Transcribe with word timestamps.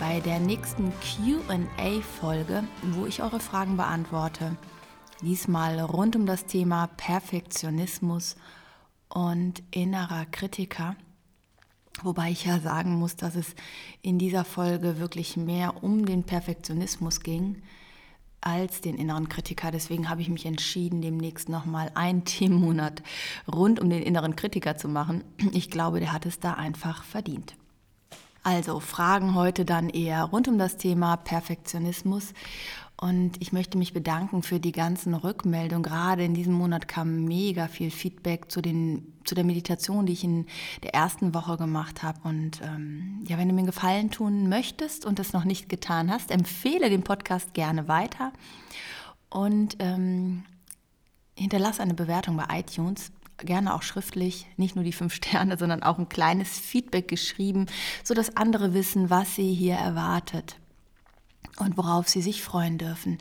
bei 0.00 0.18
der 0.20 0.40
nächsten 0.40 0.92
QA-Folge, 1.00 2.64
wo 2.94 3.04
ich 3.04 3.22
eure 3.22 3.38
Fragen 3.38 3.76
beantworte. 3.76 4.56
Diesmal 5.20 5.78
rund 5.78 6.16
um 6.16 6.24
das 6.24 6.46
Thema 6.46 6.86
Perfektionismus 6.96 8.36
und 9.10 9.62
innerer 9.70 10.24
Kritiker. 10.24 10.96
Wobei 12.02 12.30
ich 12.30 12.46
ja 12.46 12.60
sagen 12.60 12.94
muss, 12.94 13.16
dass 13.16 13.36
es 13.36 13.54
in 14.00 14.18
dieser 14.18 14.46
Folge 14.46 14.98
wirklich 14.98 15.36
mehr 15.36 15.84
um 15.84 16.06
den 16.06 16.24
Perfektionismus 16.24 17.20
ging 17.20 17.62
als 18.40 18.80
den 18.80 18.96
inneren 18.96 19.28
Kritiker. 19.28 19.70
Deswegen 19.70 20.08
habe 20.08 20.22
ich 20.22 20.30
mich 20.30 20.46
entschieden, 20.46 21.02
demnächst 21.02 21.50
nochmal 21.50 21.92
einen 21.94 22.24
Themenmonat 22.24 23.02
rund 23.46 23.78
um 23.78 23.90
den 23.90 24.02
inneren 24.02 24.34
Kritiker 24.34 24.78
zu 24.78 24.88
machen. 24.88 25.24
Ich 25.52 25.70
glaube, 25.70 26.00
der 26.00 26.14
hat 26.14 26.24
es 26.24 26.40
da 26.40 26.54
einfach 26.54 27.04
verdient. 27.04 27.54
Also 28.42 28.80
Fragen 28.80 29.34
heute 29.34 29.64
dann 29.64 29.90
eher 29.90 30.24
rund 30.24 30.48
um 30.48 30.58
das 30.58 30.76
Thema 30.76 31.16
Perfektionismus. 31.16 32.32
Und 32.96 33.40
ich 33.40 33.52
möchte 33.52 33.78
mich 33.78 33.94
bedanken 33.94 34.42
für 34.42 34.60
die 34.60 34.72
ganzen 34.72 35.14
Rückmeldungen. 35.14 35.82
Gerade 35.82 36.22
in 36.22 36.34
diesem 36.34 36.52
Monat 36.52 36.86
kam 36.86 37.24
mega 37.24 37.66
viel 37.66 37.90
Feedback 37.90 38.50
zu, 38.52 38.60
den, 38.60 39.14
zu 39.24 39.34
der 39.34 39.44
Meditation, 39.44 40.04
die 40.04 40.12
ich 40.12 40.24
in 40.24 40.46
der 40.82 40.94
ersten 40.94 41.32
Woche 41.32 41.56
gemacht 41.56 42.02
habe. 42.02 42.20
Und 42.24 42.60
ähm, 42.62 43.24
ja, 43.26 43.38
wenn 43.38 43.48
du 43.48 43.54
mir 43.54 43.60
einen 43.60 43.66
Gefallen 43.66 44.10
tun 44.10 44.50
möchtest 44.50 45.06
und 45.06 45.18
das 45.18 45.32
noch 45.32 45.44
nicht 45.44 45.70
getan 45.70 46.10
hast, 46.10 46.30
empfehle 46.30 46.90
den 46.90 47.02
Podcast 47.02 47.54
gerne 47.54 47.88
weiter 47.88 48.32
und 49.30 49.76
ähm, 49.78 50.44
hinterlasse 51.34 51.82
eine 51.82 51.94
Bewertung 51.94 52.36
bei 52.36 52.58
iTunes 52.58 53.12
gerne 53.44 53.74
auch 53.74 53.82
schriftlich, 53.82 54.46
nicht 54.56 54.76
nur 54.76 54.84
die 54.84 54.92
fünf 54.92 55.14
Sterne, 55.14 55.56
sondern 55.56 55.82
auch 55.82 55.98
ein 55.98 56.08
kleines 56.08 56.58
Feedback 56.58 57.08
geschrieben, 57.08 57.66
sodass 58.04 58.36
andere 58.36 58.74
wissen, 58.74 59.10
was 59.10 59.34
sie 59.34 59.52
hier 59.52 59.74
erwartet 59.74 60.56
und 61.58 61.76
worauf 61.76 62.08
Sie 62.08 62.22
sich 62.22 62.42
freuen 62.42 62.78
dürfen. 62.78 63.18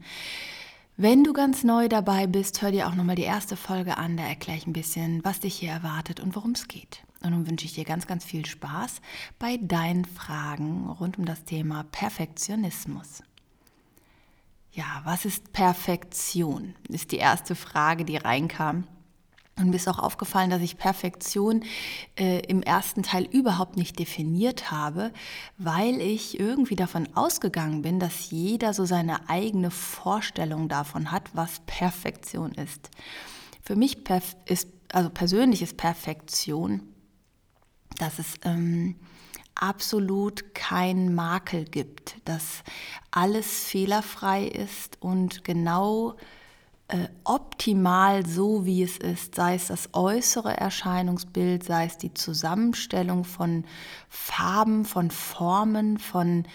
Wenn 0.97 1.23
du 1.23 1.31
ganz 1.31 1.63
neu 1.63 1.87
dabei 1.87 2.27
bist, 2.27 2.61
hör 2.61 2.71
dir 2.71 2.87
auch 2.87 2.95
nochmal 2.95 3.15
die 3.15 3.23
erste 3.23 3.55
Folge 3.55 3.97
an, 3.97 4.17
da 4.17 4.23
erkläre 4.23 4.57
ich 4.57 4.67
ein 4.67 4.73
bisschen, 4.73 5.23
was 5.23 5.39
dich 5.39 5.55
hier 5.55 5.71
erwartet 5.71 6.19
und 6.19 6.35
worum 6.35 6.51
es 6.51 6.67
geht. 6.67 7.03
Und 7.21 7.31
nun 7.31 7.47
wünsche 7.47 7.65
ich 7.65 7.73
dir 7.73 7.85
ganz, 7.85 8.05
ganz 8.07 8.25
viel 8.25 8.45
Spaß 8.45 9.01
bei 9.39 9.57
deinen 9.61 10.05
Fragen 10.05 10.89
rund 10.89 11.17
um 11.17 11.25
das 11.25 11.45
Thema 11.45 11.83
Perfektionismus. 11.91 13.23
Ja, 14.71 15.01
was 15.03 15.25
ist 15.25 15.51
Perfektion? 15.51 16.75
Ist 16.89 17.11
die 17.11 17.17
erste 17.17 17.55
Frage, 17.55 18.05
die 18.05 18.17
reinkam. 18.17 18.85
Und 19.59 19.69
mir 19.69 19.75
ist 19.75 19.89
auch 19.89 19.99
aufgefallen, 19.99 20.49
dass 20.49 20.61
ich 20.61 20.77
Perfektion 20.77 21.63
äh, 22.17 22.39
im 22.45 22.63
ersten 22.63 23.03
Teil 23.03 23.25
überhaupt 23.25 23.75
nicht 23.75 23.99
definiert 23.99 24.71
habe, 24.71 25.11
weil 25.57 25.99
ich 25.99 26.39
irgendwie 26.39 26.77
davon 26.77 27.09
ausgegangen 27.13 27.81
bin, 27.81 27.99
dass 27.99 28.31
jeder 28.31 28.73
so 28.73 28.85
seine 28.85 29.29
eigene 29.29 29.69
Vorstellung 29.69 30.69
davon 30.69 31.11
hat, 31.11 31.29
was 31.33 31.59
Perfektion 31.65 32.53
ist. 32.53 32.89
Für 33.61 33.75
mich 33.75 33.97
ist, 34.45 34.69
also 34.93 35.09
persönlich 35.09 35.61
ist 35.61 35.75
Perfektion, 35.75 36.81
dass 37.97 38.17
es 38.17 38.35
ähm, 38.43 38.95
absolut 39.55 40.55
keinen 40.55 41.13
Makel 41.13 41.65
gibt, 41.65 42.15
dass 42.23 42.63
alles 43.11 43.65
fehlerfrei 43.65 44.45
ist 44.45 45.01
und 45.01 45.43
genau 45.43 46.15
optimal 47.23 48.25
so, 48.25 48.65
wie 48.65 48.81
es 48.81 48.97
ist, 48.97 49.35
sei 49.35 49.55
es 49.55 49.67
das 49.67 49.89
äußere 49.93 50.57
Erscheinungsbild, 50.57 51.63
sei 51.63 51.85
es 51.85 51.97
die 51.97 52.13
Zusammenstellung 52.13 53.25
von 53.25 53.65
Farben, 54.09 54.85
von 54.85 55.11
Formen, 55.11 55.99
von 55.99 56.45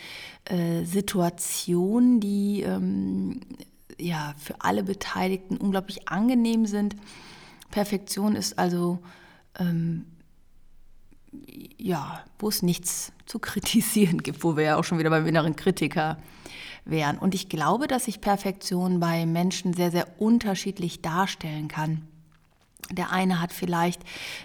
äh, 0.46 0.84
Situationen, 0.84 2.18
die 2.18 2.62
ähm, 2.62 3.40
ja 3.98 4.34
für 4.36 4.60
alle 4.60 4.82
Beteiligten 4.82 5.56
unglaublich 5.56 6.08
angenehm 6.08 6.66
sind. 6.66 6.96
Perfektion 7.70 8.34
ist 8.34 8.58
also 8.58 8.98
ähm, 9.58 10.06
ja, 11.78 12.24
wo 12.38 12.48
es 12.48 12.62
nichts 12.62 13.12
zu 13.26 13.38
kritisieren 13.38 14.22
gibt, 14.22 14.42
wo 14.42 14.56
wir 14.56 14.64
ja 14.64 14.76
auch 14.76 14.84
schon 14.84 14.98
wieder 14.98 15.10
beim 15.10 15.26
inneren 15.26 15.56
Kritiker 15.56 16.18
wären. 16.84 17.18
Und 17.18 17.34
ich 17.34 17.48
glaube, 17.48 17.86
dass 17.86 18.04
sich 18.04 18.20
Perfektion 18.20 19.00
bei 19.00 19.26
Menschen 19.26 19.74
sehr, 19.74 19.90
sehr 19.90 20.20
unterschiedlich 20.20 21.02
darstellen 21.02 21.68
kann. 21.68 22.02
Der 22.90 23.12
eine 23.12 23.40
hat 23.40 23.52
vielleicht 23.52 24.02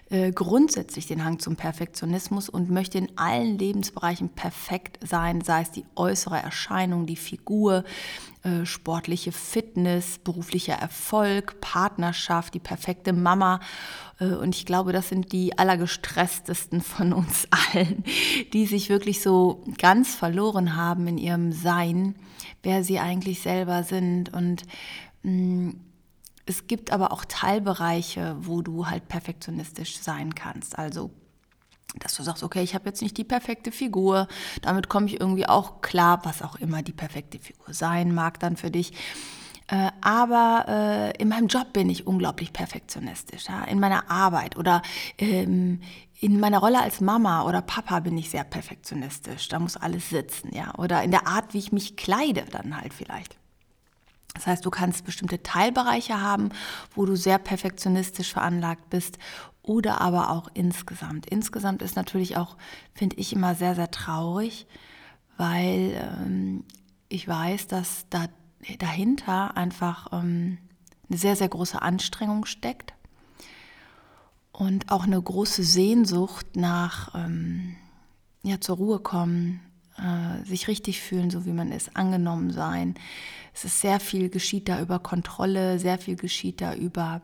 äh, 0.09 0.31
grundsätzlich 0.31 1.07
den 1.07 1.25
Hang 1.25 1.39
zum 1.39 1.55
Perfektionismus 1.55 2.47
und 2.47 2.69
möchte 2.69 2.97
in 2.97 3.17
allen 3.17 3.57
Lebensbereichen 3.57 4.29
perfekt 4.29 4.97
sein, 5.05 5.41
sei 5.41 5.61
es 5.61 5.71
die 5.71 5.85
äußere 5.95 6.37
Erscheinung, 6.37 7.05
die 7.05 7.17
Figur, 7.17 7.83
äh, 8.43 8.65
sportliche 8.65 9.33
Fitness, 9.33 10.19
beruflicher 10.19 10.75
Erfolg, 10.75 11.59
Partnerschaft, 11.59 12.53
die 12.53 12.59
perfekte 12.59 13.11
Mama. 13.11 13.59
Äh, 14.19 14.27
und 14.27 14.55
ich 14.55 14.65
glaube, 14.65 14.93
das 14.93 15.09
sind 15.09 15.33
die 15.33 15.57
allergestresstesten 15.57 16.81
von 16.81 17.11
uns 17.11 17.47
allen, 17.73 18.05
die 18.53 18.65
sich 18.65 18.89
wirklich 18.89 19.21
so 19.21 19.63
ganz 19.77 20.15
verloren 20.15 20.77
haben 20.77 21.07
in 21.07 21.17
ihrem 21.17 21.51
Sein, 21.51 22.15
wer 22.63 22.85
sie 22.85 22.99
eigentlich 22.99 23.41
selber 23.41 23.83
sind 23.83 24.33
und 24.33 24.63
mh, 25.23 25.31
mm, 25.31 25.88
es 26.49 26.67
gibt 26.67 26.91
aber 26.91 27.11
auch 27.11 27.25
Teilbereiche, 27.25 28.35
wo 28.39 28.61
du 28.61 28.87
halt 28.87 29.07
perfektionistisch 29.07 29.99
sein 29.99 30.35
kannst. 30.35 30.77
Also 30.77 31.11
dass 31.97 32.15
du 32.15 32.23
sagst, 32.23 32.43
okay, 32.43 32.61
ich 32.61 32.75
habe 32.75 32.85
jetzt 32.87 33.01
nicht 33.01 33.17
die 33.17 33.23
perfekte 33.23 33.71
Figur, 33.71 34.27
damit 34.61 34.89
komme 34.89 35.07
ich 35.07 35.19
irgendwie 35.19 35.47
auch 35.47 35.81
klar, 35.81 36.21
was 36.23 36.43
auch 36.43 36.55
immer 36.57 36.83
die 36.83 36.91
perfekte 36.91 37.39
Figur 37.39 37.73
sein 37.73 38.13
mag 38.13 38.39
dann 38.39 38.57
für 38.57 38.69
dich. 38.69 38.93
Äh, 39.67 39.89
aber 40.01 40.65
äh, 40.67 41.21
in 41.21 41.29
meinem 41.29 41.47
Job 41.47 41.73
bin 41.73 41.89
ich 41.89 42.05
unglaublich 42.05 42.53
perfektionistisch. 42.53 43.47
Ja? 43.47 43.63
In 43.63 43.79
meiner 43.79 44.09
Arbeit 44.09 44.55
oder 44.57 44.83
ähm, 45.17 45.81
in 46.19 46.39
meiner 46.39 46.59
Rolle 46.59 46.81
als 46.81 47.01
Mama 47.01 47.43
oder 47.43 47.61
Papa 47.61 48.01
bin 48.01 48.17
ich 48.17 48.29
sehr 48.29 48.43
perfektionistisch. 48.43 49.47
Da 49.47 49.59
muss 49.59 49.77
alles 49.77 50.09
sitzen, 50.09 50.53
ja. 50.53 50.75
Oder 50.77 51.01
in 51.03 51.11
der 51.11 51.27
Art, 51.27 51.53
wie 51.53 51.59
ich 51.59 51.71
mich 51.71 51.95
kleide, 51.95 52.45
dann 52.51 52.79
halt 52.79 52.93
vielleicht. 52.93 53.38
Das 54.35 54.47
heißt, 54.47 54.65
du 54.65 54.69
kannst 54.69 55.05
bestimmte 55.05 55.43
Teilbereiche 55.43 56.21
haben, 56.21 56.49
wo 56.95 57.05
du 57.05 57.15
sehr 57.15 57.39
perfektionistisch 57.39 58.31
veranlagt 58.31 58.89
bist 58.89 59.17
oder 59.61 60.01
aber 60.01 60.29
auch 60.29 60.49
insgesamt. 60.53 61.25
Insgesamt 61.25 61.81
ist 61.81 61.95
natürlich 61.95 62.37
auch, 62.37 62.57
finde 62.93 63.17
ich, 63.17 63.33
immer 63.33 63.55
sehr, 63.55 63.75
sehr 63.75 63.91
traurig, 63.91 64.67
weil 65.37 65.93
ähm, 65.93 66.63
ich 67.07 67.27
weiß, 67.27 67.67
dass 67.67 68.05
da 68.09 68.27
dahinter 68.77 69.57
einfach 69.57 70.11
ähm, 70.11 70.57
eine 71.09 71.17
sehr, 71.17 71.35
sehr 71.35 71.49
große 71.49 71.81
Anstrengung 71.81 72.45
steckt 72.45 72.93
und 74.51 74.91
auch 74.91 75.03
eine 75.03 75.21
große 75.21 75.63
Sehnsucht 75.63 76.55
nach 76.55 77.15
ähm, 77.15 77.75
ja, 78.43 78.59
zur 78.59 78.77
Ruhe 78.77 78.99
kommen, 78.99 79.61
äh, 79.99 80.45
sich 80.45 80.67
richtig 80.67 81.01
fühlen, 81.01 81.29
so 81.29 81.45
wie 81.45 81.51
man 81.51 81.71
ist, 81.71 81.95
angenommen 81.95 82.51
sein. 82.51 82.95
Es 83.53 83.65
ist 83.65 83.81
sehr 83.81 83.99
viel 83.99 84.29
geschieht 84.29 84.69
da 84.69 84.81
über 84.81 84.99
Kontrolle, 84.99 85.79
sehr 85.79 85.97
viel 85.97 86.15
geschieht 86.15 86.61
da 86.61 86.73
über 86.73 87.21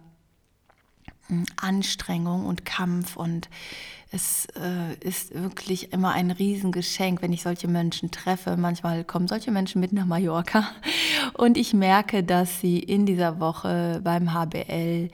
äh, 1.29 1.43
Anstrengung 1.57 2.45
und 2.45 2.65
Kampf 2.65 3.15
und 3.15 3.49
es 4.11 4.47
äh, 4.55 4.93
ist 5.01 5.33
wirklich 5.33 5.91
immer 5.91 6.13
ein 6.13 6.31
Riesengeschenk, 6.31 7.21
wenn 7.21 7.33
ich 7.33 7.41
solche 7.41 7.67
Menschen 7.67 8.11
treffe. 8.11 8.55
Manchmal 8.55 9.03
kommen 9.03 9.27
solche 9.27 9.51
Menschen 9.51 9.81
mit 9.81 9.91
nach 9.91 10.05
Mallorca 10.05 10.69
und 11.33 11.57
ich 11.57 11.73
merke, 11.73 12.23
dass 12.23 12.61
sie 12.61 12.79
in 12.79 13.05
dieser 13.05 13.39
Woche 13.39 13.99
beim 14.03 14.33
HBL 14.33 15.09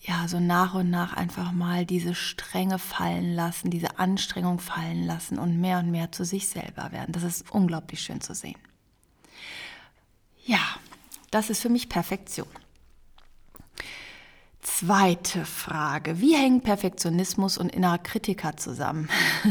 ja, 0.00 0.26
so 0.28 0.40
nach 0.40 0.74
und 0.74 0.88
nach 0.88 1.12
einfach 1.12 1.52
mal 1.52 1.84
diese 1.84 2.14
Strenge 2.14 2.78
fallen 2.78 3.34
lassen, 3.34 3.70
diese 3.70 3.98
Anstrengung 3.98 4.58
fallen 4.58 5.04
lassen 5.06 5.38
und 5.38 5.60
mehr 5.60 5.78
und 5.78 5.90
mehr 5.90 6.10
zu 6.10 6.24
sich 6.24 6.48
selber 6.48 6.90
werden. 6.90 7.12
Das 7.12 7.22
ist 7.22 7.50
unglaublich 7.50 8.00
schön 8.00 8.20
zu 8.20 8.34
sehen. 8.34 8.58
Ja, 10.46 10.60
das 11.30 11.50
ist 11.50 11.60
für 11.60 11.68
mich 11.68 11.90
Perfektion. 11.90 12.48
Zweite 14.62 15.46
Frage. 15.46 16.20
Wie 16.20 16.36
hängen 16.36 16.60
Perfektionismus 16.60 17.56
und 17.56 17.74
innerer 17.74 17.98
Kritiker 17.98 18.56
zusammen? 18.56 19.08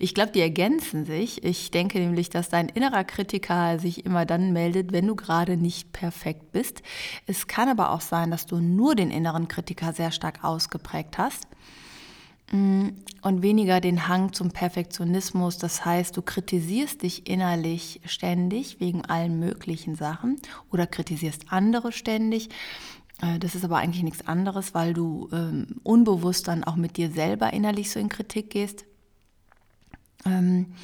Ich 0.00 0.12
glaube, 0.12 0.32
die 0.32 0.40
ergänzen 0.40 1.06
sich. 1.06 1.44
Ich 1.44 1.70
denke 1.70 1.98
nämlich, 1.98 2.28
dass 2.28 2.48
dein 2.48 2.68
innerer 2.68 3.04
Kritiker 3.04 3.78
sich 3.78 4.04
immer 4.04 4.26
dann 4.26 4.52
meldet, 4.52 4.92
wenn 4.92 5.06
du 5.06 5.14
gerade 5.14 5.56
nicht 5.56 5.92
perfekt 5.92 6.52
bist. 6.52 6.82
Es 7.26 7.46
kann 7.46 7.68
aber 7.68 7.90
auch 7.90 8.00
sein, 8.00 8.30
dass 8.30 8.44
du 8.44 8.56
nur 8.56 8.96
den 8.96 9.10
inneren 9.10 9.46
Kritiker 9.46 9.92
sehr 9.92 10.10
stark 10.10 10.42
ausgeprägt 10.42 11.16
hast 11.16 11.46
mm, 12.52 12.88
und 13.22 13.42
weniger 13.42 13.80
den 13.80 14.08
Hang 14.08 14.32
zum 14.32 14.50
Perfektionismus. 14.50 15.58
Das 15.58 15.84
heißt, 15.84 16.16
du 16.16 16.22
kritisierst 16.22 17.02
dich 17.02 17.28
innerlich 17.28 18.00
ständig 18.04 18.80
wegen 18.80 19.04
allen 19.04 19.38
möglichen 19.38 19.94
Sachen 19.94 20.40
oder 20.72 20.86
kritisierst 20.86 21.46
andere 21.50 21.92
ständig 21.92 22.50
das 23.38 23.54
ist 23.54 23.64
aber 23.64 23.78
eigentlich 23.78 24.02
nichts 24.02 24.26
anderes, 24.26 24.74
weil 24.74 24.92
du 24.92 25.28
ähm, 25.32 25.80
unbewusst 25.82 26.48
dann 26.48 26.64
auch 26.64 26.76
mit 26.76 26.96
dir 26.96 27.10
selber 27.10 27.52
innerlich 27.52 27.90
so 27.90 28.00
in 28.00 28.08
Kritik 28.08 28.50
gehst. 28.50 28.84
Ähm, 30.26 30.74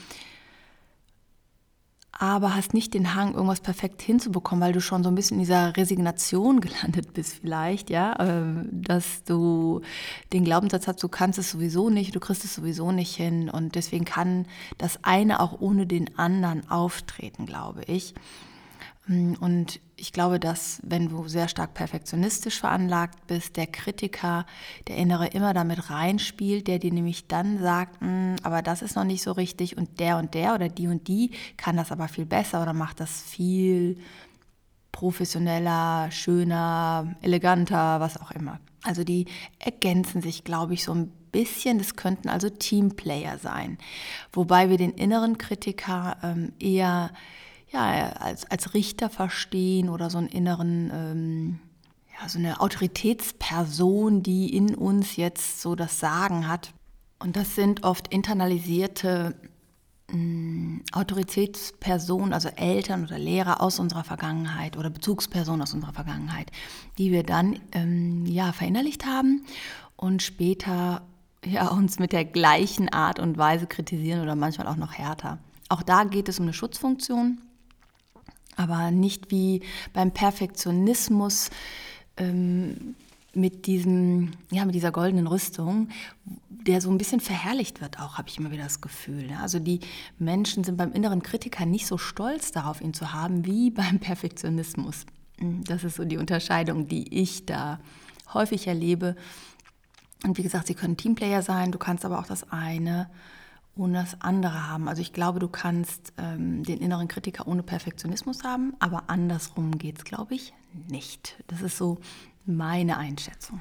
aber 2.21 2.55
hast 2.55 2.75
nicht 2.75 2.93
den 2.93 3.15
Hang, 3.15 3.32
irgendwas 3.32 3.62
perfekt 3.62 4.03
hinzubekommen, 4.03 4.62
weil 4.62 4.75
du 4.75 4.82
schon 4.82 5.03
so 5.03 5.09
ein 5.09 5.15
bisschen 5.15 5.38
in 5.38 5.44
dieser 5.44 5.75
Resignation 5.75 6.61
gelandet 6.61 7.15
bist 7.15 7.38
vielleicht, 7.41 7.88
ja, 7.88 8.15
ähm, 8.21 8.69
dass 8.71 9.25
du 9.25 9.81
den 10.33 10.44
Glaubenssatz 10.44 10.87
hast, 10.87 11.03
du 11.03 11.09
kannst 11.09 11.38
es 11.38 11.50
sowieso 11.50 11.88
nicht, 11.88 12.15
du 12.15 12.21
kriegst 12.21 12.44
es 12.44 12.55
sowieso 12.55 12.93
nicht 12.93 13.17
hin 13.17 13.49
und 13.49 13.75
deswegen 13.75 14.05
kann 14.05 14.47
das 14.76 15.03
eine 15.03 15.41
auch 15.41 15.61
ohne 15.61 15.87
den 15.87 16.19
anderen 16.19 16.69
auftreten, 16.71 17.47
glaube 17.47 17.85
ich. 17.87 18.15
Mm, 19.11 19.35
und 19.41 19.81
ich 19.97 20.12
glaube, 20.12 20.39
dass 20.39 20.81
wenn 20.85 21.09
du 21.09 21.27
sehr 21.27 21.49
stark 21.49 21.75
perfektionistisch 21.75 22.61
veranlagt 22.61 23.27
bist, 23.27 23.57
der 23.57 23.67
Kritiker, 23.67 24.47
der 24.87 24.97
Innere 24.97 25.27
immer 25.27 25.53
damit 25.53 25.91
reinspielt, 25.91 26.69
der 26.69 26.79
dir 26.79 26.93
nämlich 26.93 27.27
dann 27.27 27.59
sagt, 27.59 28.01
mm, 28.01 28.37
aber 28.45 28.62
das 28.62 28.83
ist 28.83 28.95
noch 28.95 29.05
nicht 29.05 29.23
so 29.23 29.33
richtig 29.33 29.77
und 29.77 29.99
der 29.99 30.17
und 30.17 30.35
der 30.35 30.55
oder 30.55 30.69
die 30.69 30.87
und 30.87 31.09
die 31.09 31.33
kann 31.57 31.77
das 31.77 31.91
aber 31.91 32.07
viel 32.07 32.25
besser 32.25 32.62
oder 32.62 32.73
macht 32.73 33.01
das 33.01 33.21
viel 33.23 33.99
professioneller, 34.93 36.11
schöner, 36.12 37.17
eleganter, 37.21 38.01
was 38.01 38.21
auch 38.21 38.31
immer. 38.31 38.61
Also 38.85 39.03
die 39.03 39.27
ergänzen 39.59 40.23
sich, 40.23 40.45
glaube 40.45 40.75
ich, 40.75 40.85
so 40.85 40.95
ein 40.95 41.09
bisschen. 41.33 41.79
Das 41.79 41.97
könnten 41.97 42.29
also 42.29 42.49
Teamplayer 42.49 43.39
sein. 43.39 43.79
Wobei 44.33 44.71
wir 44.71 44.79
den 44.79 44.93
inneren 44.93 45.37
Kritiker 45.39 46.17
ähm, 46.23 46.53
eher 46.59 47.11
ja, 47.73 48.11
als, 48.15 48.51
als 48.51 48.75
Richter 48.75 49.09
verstehen 49.09 49.89
oder 49.89 50.11
so 50.11 50.19
einen 50.19 50.29
inneren, 50.29 50.91
ähm, 50.93 51.59
ja, 52.19 52.29
so 52.29 52.39
eine 52.39 52.61
Autoritätsperson, 52.61 54.23
die 54.23 54.55
in 54.57 54.75
uns 54.75 55.17
jetzt 55.17 55.61
so 55.61 55.75
das 55.75 56.01
Sagen 56.01 56.49
hat. 56.49 56.73
Und 57.21 57.37
das 57.37 57.55
sind 57.55 57.85
oft 57.85 58.13
internalisierte 58.13 59.37
ähm, 60.13 60.83
Autoritätspersonen, 60.93 62.33
also 62.33 62.49
Eltern 62.49 63.05
oder 63.05 63.19
Lehrer 63.19 63.61
aus 63.61 63.79
unserer 63.79 64.05
Vergangenheit 64.05 64.77
oder 64.77 64.91
Bezugspersonen 64.91 65.63
aus 65.63 65.75
unserer 65.75 65.93
Vergangenheit, 65.93 66.51
die 66.99 67.13
wir 67.13 67.23
dann 67.23 67.61
ähm, 67.73 68.27
ja, 68.27 68.53
verinnerlicht 68.53 69.07
haben 69.07 69.45
und 69.97 70.23
später 70.23 71.03
ja, 71.45 71.69
uns 71.69 72.01
mit 72.01 72.13
der 72.13 72.25
gleichen 72.25 72.89
Art 72.89 73.21
und 73.21 73.39
Weise 73.39 73.67
kritisieren 73.67 74.23
oder 74.23 74.35
manchmal 74.35 74.67
auch 74.67 74.77
noch 74.77 74.95
härter. 74.95 75.39
Auch 75.69 75.83
da 75.83 76.03
geht 76.03 76.29
es 76.29 76.41
um 76.41 76.47
eine 76.47 76.53
Schutzfunktion 76.53 77.39
aber 78.61 78.91
nicht 78.91 79.31
wie 79.31 79.62
beim 79.95 80.12
Perfektionismus 80.12 81.49
ähm, 82.19 82.95
mit 83.33 83.67
diesem, 83.67 84.33
ja, 84.51 84.67
mit 84.67 84.75
dieser 84.75 84.93
goldenen 84.93 85.27
Rüstung, 85.27 85.89
der 86.51 86.83
so 86.83 86.91
ein 86.91 86.99
bisschen 86.99 87.21
verherrlicht 87.21 87.81
wird 87.81 87.99
auch, 87.99 88.19
habe 88.19 88.29
ich 88.29 88.39
immer 88.39 88.51
wieder 88.51 88.65
das 88.65 88.83
Gefühl. 88.83 89.29
Ne? 89.29 89.41
Also 89.41 89.61
die 89.61 89.81
Menschen 90.19 90.62
sind 90.62 90.77
beim 90.77 90.93
inneren 90.93 91.23
Kritiker 91.23 91.65
nicht 91.65 91.87
so 91.87 91.97
stolz 91.97 92.53
darauf, 92.53 92.83
ihn 92.83 92.93
zu 92.93 93.15
haben, 93.15 93.47
wie 93.47 93.71
beim 93.71 93.99
Perfektionismus. 93.99 95.07
Das 95.39 95.85
ist 95.85 95.97
so 95.97 96.05
die 96.05 96.19
Unterscheidung, 96.19 96.87
die 96.87 97.19
ich 97.19 97.47
da 97.47 97.81
häufig 98.35 98.67
erlebe. 98.67 99.17
Und 100.23 100.37
wie 100.37 100.43
gesagt, 100.43 100.67
sie 100.67 100.75
können 100.75 100.99
Teamplayer 100.99 101.41
sein, 101.41 101.73
du 101.73 101.79
kannst 101.79 102.05
aber 102.05 102.19
auch 102.19 102.27
das 102.27 102.53
eine 102.53 103.09
ohne 103.77 104.01
das 104.01 104.21
andere 104.21 104.69
haben. 104.69 104.89
Also 104.89 105.03
ich 105.03 105.13
glaube, 105.13 105.39
du 105.39 105.49
kannst 105.49 106.13
ähm, 106.19 106.65
den 106.65 106.79
inneren 106.79 107.09
Kritiker 107.09 107.47
ohne 107.47 107.63
Perfektionismus 107.63 108.45
haben, 108.45 108.75
aber 108.79 109.05
andersrum 109.09 109.79
geht 109.79 109.99
es, 109.99 110.05
glaube 110.05 110.35
ich, 110.35 110.53
nicht. 110.89 111.43
Das 111.47 111.63
ist 111.63 111.77
so 111.77 111.99
meine 112.47 112.99
Einschätzung. 112.99 113.61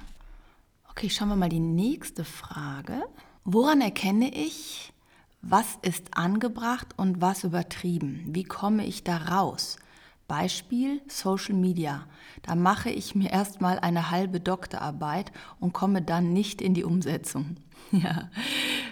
Okay, 0.90 1.10
schauen 1.10 1.30
wir 1.30 1.36
mal 1.36 1.50
die 1.50 1.60
nächste 1.60 2.26
Frage. 2.26 3.04
Woran 3.46 3.82
erkenne 3.82 4.34
ich, 4.34 4.92
was 5.42 5.78
ist 5.82 6.18
angebracht 6.18 6.88
und 6.98 7.22
was 7.22 7.44
übertrieben? 7.44 8.26
Wie 8.28 8.44
komme 8.44 8.86
ich 8.86 9.04
da 9.04 9.18
raus? 9.18 9.78
Beispiel 10.28 11.02
Social 11.08 11.56
Media. 11.56 12.06
Da 12.44 12.56
mache 12.56 12.90
ich 12.90 13.16
mir 13.16 13.32
erstmal 13.32 13.80
eine 13.80 14.12
halbe 14.12 14.40
Doktorarbeit 14.40 15.32
und 15.60 15.74
komme 15.74 16.02
dann 16.02 16.34
nicht 16.34 16.62
in 16.62 16.74
die 16.74 16.84
Umsetzung. 16.84 17.56
Ja, 17.92 18.30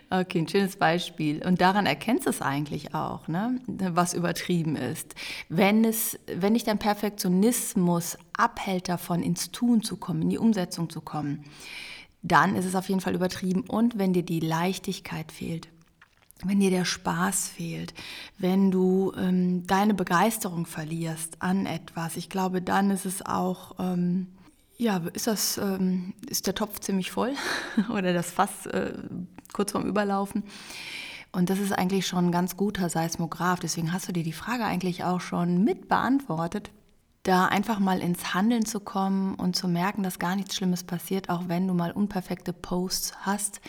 okay, 0.10 0.40
ein 0.40 0.48
schönes 0.48 0.76
Beispiel. 0.76 1.46
Und 1.46 1.62
daran 1.62 1.86
erkennst 1.86 2.26
du 2.26 2.32
es 2.32 2.42
eigentlich 2.42 2.96
auch, 2.96 3.28
ne? 3.28 3.60
was 3.68 4.14
übertrieben 4.14 4.76
ist. 4.76 5.14
Wenn, 5.50 5.86
es, 5.86 6.18
wenn 6.26 6.56
dich 6.56 6.64
dein 6.64 6.80
Perfektionismus 6.80 8.18
abhält 8.36 8.90
davon, 8.90 9.22
ins 9.22 9.52
Tun 9.52 9.84
zu 9.84 9.98
kommen, 9.98 10.24
in 10.24 10.30
die 10.30 10.40
Umsetzung 10.40 10.90
zu 10.90 11.02
kommen, 11.02 11.44
dann 12.24 12.56
ist 12.56 12.66
es 12.66 12.76
auf 12.76 12.90
jeden 12.90 13.02
Fall 13.02 13.16
übertrieben. 13.16 13.62
Und 13.68 13.98
wenn 13.98 14.14
dir 14.14 14.24
die 14.24 14.40
Leichtigkeit 14.40 15.32
fehlt, 15.32 15.68
wenn 16.44 16.60
dir 16.60 16.70
der 16.70 16.86
Spaß 16.86 17.48
fehlt, 17.50 17.94
wenn 18.38 18.70
du 18.70 19.12
ähm, 19.18 19.66
deine 19.66 19.94
Begeisterung 19.94 20.66
verlierst 20.66 21.42
an 21.42 21.66
etwas, 21.66 22.16
ich 22.16 22.30
glaube, 22.30 22.62
dann 22.62 22.92
ist 22.92 23.06
es 23.06 23.26
auch, 23.26 23.76
ähm, 23.80 24.28
ja, 24.78 25.02
ist 25.14 25.28
das, 25.28 25.58
ähm, 25.58 26.14
ist 26.30 26.48
der 26.48 26.56
Topf 26.56 26.80
ziemlich 26.80 27.12
voll 27.12 27.34
oder 27.90 28.14
das 28.14 28.32
Fass 28.32 28.66
äh, 28.68 28.94
kurz 29.54 29.72
vorm 29.72 29.86
Überlaufen. 29.86 30.44
Und 31.32 31.50
das 31.50 31.60
ist 31.60 31.72
eigentlich 31.72 32.08
schon 32.08 32.28
ein 32.28 32.32
ganz 32.32 32.58
guter 32.58 32.90
Seismograph. 32.90 33.60
Deswegen 33.60 33.92
hast 33.92 34.08
du 34.08 34.14
dir 34.14 34.24
die 34.24 34.34
Frage 34.34 34.64
eigentlich 34.64 35.04
auch 35.04 35.22
schon 35.22 35.64
mit 35.64 35.88
beantwortet, 35.88 36.72
da 37.24 37.46
einfach 37.46 37.80
mal 37.80 38.00
ins 38.00 38.34
Handeln 38.34 38.66
zu 38.66 38.80
kommen 38.80 39.36
und 39.36 39.56
zu 39.56 39.68
merken, 39.68 40.04
dass 40.04 40.20
gar 40.20 40.36
nichts 40.36 40.56
Schlimmes 40.56 40.84
passiert, 40.84 41.30
auch 41.30 41.48
wenn 41.48 41.68
du 41.68 41.74
mal 41.74 41.92
unperfekte 41.92 42.54
Posts 42.54 43.18
hast. 43.22 43.60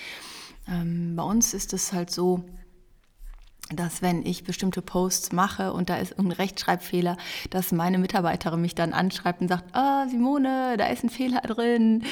Ähm, 0.68 1.16
bei 1.16 1.22
uns 1.22 1.54
ist 1.54 1.72
es 1.72 1.92
halt 1.92 2.10
so, 2.10 2.44
dass 3.74 4.00
wenn 4.00 4.24
ich 4.24 4.44
bestimmte 4.44 4.80
Posts 4.80 5.32
mache 5.32 5.72
und 5.72 5.90
da 5.90 5.96
ist 5.96 6.18
ein 6.18 6.32
Rechtschreibfehler, 6.32 7.16
dass 7.50 7.70
meine 7.70 7.98
Mitarbeiterin 7.98 8.60
mich 8.60 8.74
dann 8.74 8.94
anschreibt 8.94 9.42
und 9.42 9.48
sagt, 9.48 9.64
ah, 9.74 10.04
oh, 10.04 10.08
Simone, 10.08 10.76
da 10.78 10.86
ist 10.86 11.04
ein 11.04 11.10
Fehler 11.10 11.40
drin, 11.42 12.04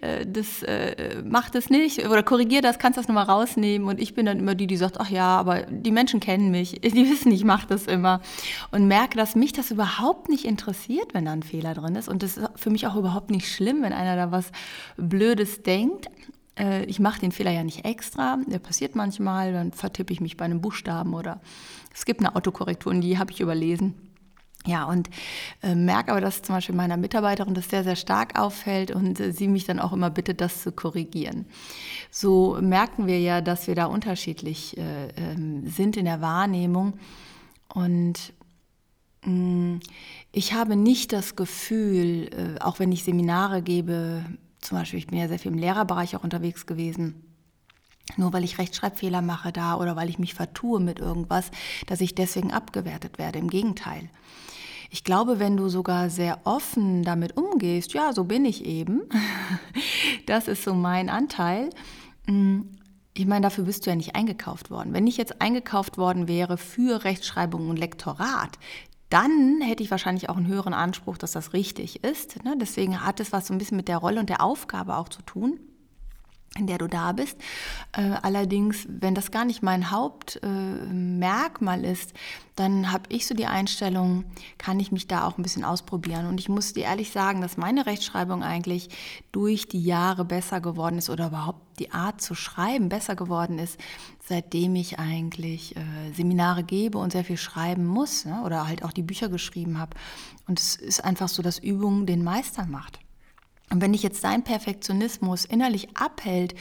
äh, 0.00 0.26
das 0.26 0.62
äh, 0.64 1.22
macht 1.24 1.54
es 1.54 1.70
nicht 1.70 2.04
oder 2.04 2.22
korrigier 2.22 2.62
das, 2.62 2.78
kannst 2.78 2.98
das 2.98 3.06
nochmal 3.06 3.26
rausnehmen. 3.26 3.86
Und 3.88 4.00
ich 4.00 4.14
bin 4.14 4.26
dann 4.26 4.40
immer 4.40 4.54
die, 4.56 4.66
die 4.66 4.76
sagt, 4.76 5.00
ach 5.00 5.08
ja, 5.08 5.36
aber 5.36 5.62
die 5.62 5.92
Menschen 5.92 6.18
kennen 6.18 6.50
mich, 6.50 6.80
die 6.80 7.08
wissen, 7.08 7.30
ich 7.30 7.44
mache 7.44 7.68
das 7.68 7.86
immer. 7.86 8.20
Und 8.72 8.88
merke, 8.88 9.16
dass 9.16 9.36
mich 9.36 9.52
das 9.52 9.70
überhaupt 9.70 10.28
nicht 10.28 10.44
interessiert, 10.44 11.14
wenn 11.14 11.26
da 11.26 11.32
ein 11.32 11.44
Fehler 11.44 11.74
drin 11.74 11.94
ist. 11.94 12.08
Und 12.08 12.22
das 12.22 12.36
ist 12.36 12.48
für 12.56 12.70
mich 12.70 12.86
auch 12.88 12.96
überhaupt 12.96 13.30
nicht 13.30 13.52
schlimm, 13.52 13.82
wenn 13.82 13.92
einer 13.92 14.16
da 14.16 14.32
was 14.32 14.50
Blödes 14.96 15.62
denkt 15.62 16.08
äh, 16.58 16.84
ich 16.84 17.00
mache 17.00 17.20
den 17.20 17.32
Fehler 17.32 17.50
ja 17.50 17.64
nicht 17.64 17.84
extra, 17.84 18.38
der 18.46 18.58
passiert 18.58 18.94
manchmal, 18.94 19.52
dann 19.52 19.72
vertippe 19.72 20.12
ich 20.12 20.20
mich 20.20 20.36
bei 20.36 20.44
einem 20.44 20.60
Buchstaben 20.60 21.14
oder 21.14 21.40
es 21.92 22.04
gibt 22.04 22.20
eine 22.20 22.34
Autokorrektur 22.36 22.92
und 22.92 23.00
die 23.00 23.18
habe 23.18 23.32
ich 23.32 23.40
überlesen. 23.40 23.94
Ja, 24.66 24.84
und 24.84 25.10
äh, 25.62 25.74
merke 25.74 26.10
aber, 26.12 26.22
dass 26.22 26.40
zum 26.40 26.54
Beispiel 26.54 26.74
meiner 26.74 26.96
Mitarbeiterin 26.96 27.52
das 27.52 27.68
sehr, 27.68 27.84
sehr 27.84 27.96
stark 27.96 28.38
auffällt 28.40 28.90
und 28.90 29.20
äh, 29.20 29.30
sie 29.30 29.46
mich 29.46 29.66
dann 29.66 29.78
auch 29.78 29.92
immer 29.92 30.08
bittet, 30.08 30.40
das 30.40 30.62
zu 30.62 30.72
korrigieren. 30.72 31.44
So 32.10 32.56
merken 32.62 33.06
wir 33.06 33.20
ja, 33.20 33.42
dass 33.42 33.66
wir 33.66 33.74
da 33.74 33.84
unterschiedlich 33.84 34.78
äh, 34.78 35.08
ähm, 35.16 35.68
sind 35.68 35.98
in 35.98 36.06
der 36.06 36.22
Wahrnehmung. 36.22 36.94
Und 37.74 38.32
mh, 39.26 39.32
mm, 39.32 39.80
ich 40.32 40.54
habe 40.54 40.76
nicht 40.76 41.12
das 41.12 41.36
Gefühl, 41.36 42.30
äh, 42.32 42.60
auch 42.60 42.78
wenn 42.78 42.90
ich 42.90 43.04
Seminare 43.04 43.60
gebe 43.60 44.24
zum 44.64 44.78
Beispiel, 44.78 44.98
ich 44.98 45.06
bin 45.06 45.18
ja 45.18 45.28
sehr 45.28 45.38
viel 45.38 45.52
im 45.52 45.58
Lehrerbereich 45.58 46.16
auch 46.16 46.24
unterwegs 46.24 46.66
gewesen. 46.66 47.22
Nur 48.16 48.32
weil 48.32 48.44
ich 48.44 48.58
Rechtschreibfehler 48.58 49.22
mache 49.22 49.52
da 49.52 49.76
oder 49.76 49.96
weil 49.96 50.10
ich 50.10 50.18
mich 50.18 50.34
vertue 50.34 50.78
mit 50.80 50.98
irgendwas, 50.98 51.50
dass 51.86 52.00
ich 52.00 52.14
deswegen 52.14 52.52
abgewertet 52.52 53.18
werde. 53.18 53.38
Im 53.38 53.48
Gegenteil. 53.48 54.10
Ich 54.90 55.04
glaube, 55.04 55.38
wenn 55.38 55.56
du 55.56 55.68
sogar 55.68 56.10
sehr 56.10 56.38
offen 56.44 57.02
damit 57.02 57.36
umgehst, 57.36 57.94
ja, 57.94 58.12
so 58.12 58.24
bin 58.24 58.44
ich 58.44 58.64
eben, 58.64 59.02
das 60.26 60.48
ist 60.48 60.62
so 60.62 60.74
mein 60.74 61.08
Anteil. 61.08 61.70
Hm, 62.26 62.68
ich 63.14 63.26
meine, 63.26 63.42
dafür 63.42 63.64
bist 63.64 63.86
du 63.86 63.90
ja 63.90 63.96
nicht 63.96 64.14
eingekauft 64.14 64.70
worden. 64.70 64.92
Wenn 64.92 65.06
ich 65.06 65.16
jetzt 65.16 65.40
eingekauft 65.40 65.98
worden 65.98 66.28
wäre 66.28 66.58
für 66.58 67.04
Rechtschreibung 67.04 67.70
und 67.70 67.78
Lektorat, 67.78 68.58
dann 69.14 69.60
hätte 69.60 69.84
ich 69.84 69.92
wahrscheinlich 69.92 70.28
auch 70.28 70.36
einen 70.36 70.48
höheren 70.48 70.74
Anspruch, 70.74 71.16
dass 71.16 71.30
das 71.30 71.52
richtig 71.52 72.02
ist. 72.02 72.44
Ne? 72.44 72.56
Deswegen 72.60 73.04
hat 73.04 73.20
es 73.20 73.32
was 73.32 73.46
so 73.46 73.54
ein 73.54 73.58
bisschen 73.58 73.76
mit 73.76 73.86
der 73.86 73.98
Rolle 73.98 74.18
und 74.18 74.28
der 74.28 74.42
Aufgabe 74.42 74.96
auch 74.96 75.08
zu 75.08 75.22
tun 75.22 75.60
in 76.56 76.66
der 76.66 76.78
du 76.78 76.86
da 76.86 77.12
bist. 77.12 77.36
Äh, 77.92 78.02
allerdings, 78.22 78.86
wenn 78.88 79.14
das 79.14 79.30
gar 79.30 79.44
nicht 79.44 79.62
mein 79.62 79.90
Hauptmerkmal 79.90 81.84
äh, 81.84 81.92
ist, 81.92 82.12
dann 82.54 82.92
habe 82.92 83.04
ich 83.08 83.26
so 83.26 83.34
die 83.34 83.46
Einstellung, 83.46 84.24
kann 84.56 84.78
ich 84.78 84.92
mich 84.92 85.08
da 85.08 85.26
auch 85.26 85.36
ein 85.36 85.42
bisschen 85.42 85.64
ausprobieren. 85.64 86.26
Und 86.26 86.38
ich 86.38 86.48
muss 86.48 86.72
dir 86.72 86.84
ehrlich 86.84 87.10
sagen, 87.10 87.40
dass 87.40 87.56
meine 87.56 87.86
Rechtschreibung 87.86 88.44
eigentlich 88.44 88.88
durch 89.32 89.66
die 89.66 89.82
Jahre 89.82 90.24
besser 90.24 90.60
geworden 90.60 90.98
ist 90.98 91.10
oder 91.10 91.26
überhaupt 91.26 91.80
die 91.80 91.90
Art 91.90 92.20
zu 92.20 92.36
schreiben 92.36 92.88
besser 92.88 93.16
geworden 93.16 93.58
ist, 93.58 93.80
seitdem 94.26 94.74
ich 94.74 94.98
eigentlich 94.98 95.76
äh, 95.76 96.12
Seminare 96.14 96.64
gebe 96.64 96.98
und 96.98 97.12
sehr 97.12 97.24
viel 97.24 97.36
schreiben 97.36 97.84
muss 97.84 98.24
ne? 98.24 98.42
oder 98.44 98.66
halt 98.66 98.82
auch 98.82 98.92
die 98.92 99.02
Bücher 99.02 99.28
geschrieben 99.28 99.78
habe. 99.78 99.96
Und 100.48 100.58
es 100.58 100.76
ist 100.76 101.04
einfach 101.04 101.28
so, 101.28 101.42
dass 101.42 101.58
Übung 101.58 102.06
den 102.06 102.24
Meister 102.24 102.64
macht. 102.66 103.00
Und 103.70 103.80
wenn 103.82 103.92
dich 103.92 104.02
jetzt 104.02 104.24
dein 104.24 104.42
Perfektionismus 104.42 105.44
innerlich 105.44 105.96
abhält, 105.96 106.54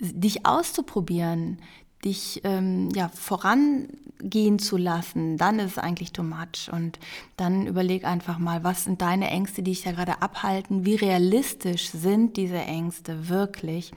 dich 0.00 0.46
auszuprobieren, 0.46 1.60
dich 2.04 2.40
ähm, 2.44 2.90
ja, 2.94 3.08
vorangehen 3.08 4.58
zu 4.58 4.76
lassen, 4.76 5.36
dann 5.36 5.58
ist 5.58 5.72
es 5.72 5.78
eigentlich 5.78 6.12
too 6.12 6.22
much. 6.22 6.70
Und 6.70 6.98
dann 7.36 7.66
überleg 7.66 8.04
einfach 8.04 8.38
mal, 8.38 8.64
was 8.64 8.84
sind 8.84 9.02
deine 9.02 9.28
Ängste, 9.30 9.62
die 9.62 9.72
dich 9.72 9.82
da 9.82 9.92
gerade 9.92 10.22
abhalten? 10.22 10.84
Wie 10.84 10.94
realistisch 10.94 11.90
sind 11.90 12.36
diese 12.36 12.58
Ängste 12.58 13.28
wirklich? 13.28 13.92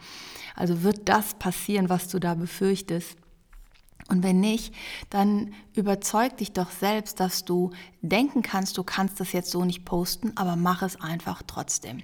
Also 0.55 0.83
wird 0.83 1.07
das 1.09 1.35
passieren, 1.35 1.89
was 1.89 2.07
du 2.07 2.19
da 2.19 2.35
befürchtest? 2.35 3.17
Und 4.09 4.23
wenn 4.23 4.39
nicht, 4.39 4.73
dann 5.09 5.53
überzeug 5.73 6.37
dich 6.37 6.51
doch 6.51 6.69
selbst, 6.71 7.19
dass 7.19 7.45
du 7.45 7.71
denken 8.01 8.41
kannst, 8.41 8.77
du 8.77 8.83
kannst 8.83 9.19
das 9.19 9.31
jetzt 9.31 9.51
so 9.51 9.63
nicht 9.63 9.85
posten, 9.85 10.33
aber 10.35 10.55
mach 10.55 10.81
es 10.81 10.99
einfach 10.99 11.43
trotzdem. 11.47 12.03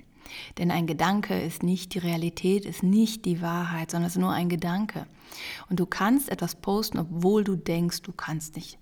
Denn 0.57 0.71
ein 0.71 0.87
Gedanke 0.87 1.39
ist 1.39 1.63
nicht 1.63 1.93
die 1.93 1.99
Realität, 1.99 2.65
ist 2.65 2.83
nicht 2.83 3.25
die 3.25 3.41
Wahrheit, 3.41 3.91
sondern 3.91 4.07
es 4.07 4.15
ist 4.15 4.21
nur 4.21 4.31
ein 4.31 4.49
Gedanke. 4.49 5.05
Und 5.69 5.79
du 5.79 5.85
kannst 5.85 6.29
etwas 6.29 6.55
posten, 6.55 6.99
obwohl 6.99 7.43
du 7.43 7.55
denkst, 7.55 8.01
du 8.01 8.11
kannst 8.11 8.55
nicht. 8.55 8.79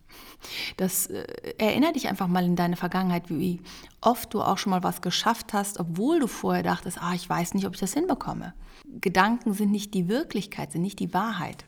Das 0.77 1.07
äh, 1.07 1.25
erinnert 1.57 1.95
dich 1.95 2.07
einfach 2.07 2.27
mal 2.27 2.45
in 2.45 2.55
deine 2.55 2.75
Vergangenheit, 2.75 3.29
wie 3.29 3.61
oft 4.01 4.33
du 4.33 4.41
auch 4.41 4.57
schon 4.57 4.71
mal 4.71 4.83
was 4.83 5.01
geschafft 5.01 5.53
hast, 5.53 5.79
obwohl 5.79 6.19
du 6.19 6.27
vorher 6.27 6.63
dachtest, 6.63 6.99
ah, 7.01 7.13
ich 7.13 7.27
weiß 7.27 7.53
nicht, 7.53 7.65
ob 7.65 7.73
ich 7.73 7.79
das 7.79 7.93
hinbekomme. 7.93 8.53
Gedanken 9.01 9.53
sind 9.53 9.71
nicht 9.71 9.93
die 9.93 10.07
Wirklichkeit, 10.07 10.71
sind 10.71 10.81
nicht 10.81 10.99
die 10.99 11.13
Wahrheit. 11.13 11.65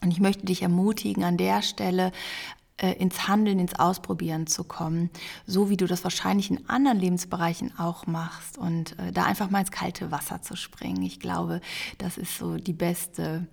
Und 0.00 0.12
ich 0.12 0.20
möchte 0.20 0.46
dich 0.46 0.62
ermutigen, 0.62 1.24
an 1.24 1.36
der 1.36 1.62
Stelle 1.62 2.12
äh, 2.78 2.92
ins 2.92 3.28
Handeln, 3.28 3.58
ins 3.58 3.78
Ausprobieren 3.78 4.46
zu 4.46 4.64
kommen, 4.64 5.10
so 5.46 5.68
wie 5.70 5.76
du 5.76 5.86
das 5.86 6.04
wahrscheinlich 6.04 6.50
in 6.50 6.68
anderen 6.68 6.98
Lebensbereichen 6.98 7.78
auch 7.78 8.06
machst 8.06 8.58
und 8.58 8.98
äh, 8.98 9.12
da 9.12 9.24
einfach 9.24 9.50
mal 9.50 9.60
ins 9.60 9.70
kalte 9.70 10.10
Wasser 10.10 10.42
zu 10.42 10.56
springen. 10.56 11.02
Ich 11.02 11.20
glaube, 11.20 11.60
das 11.98 12.18
ist 12.18 12.38
so 12.38 12.56
die 12.56 12.72
beste 12.72 13.46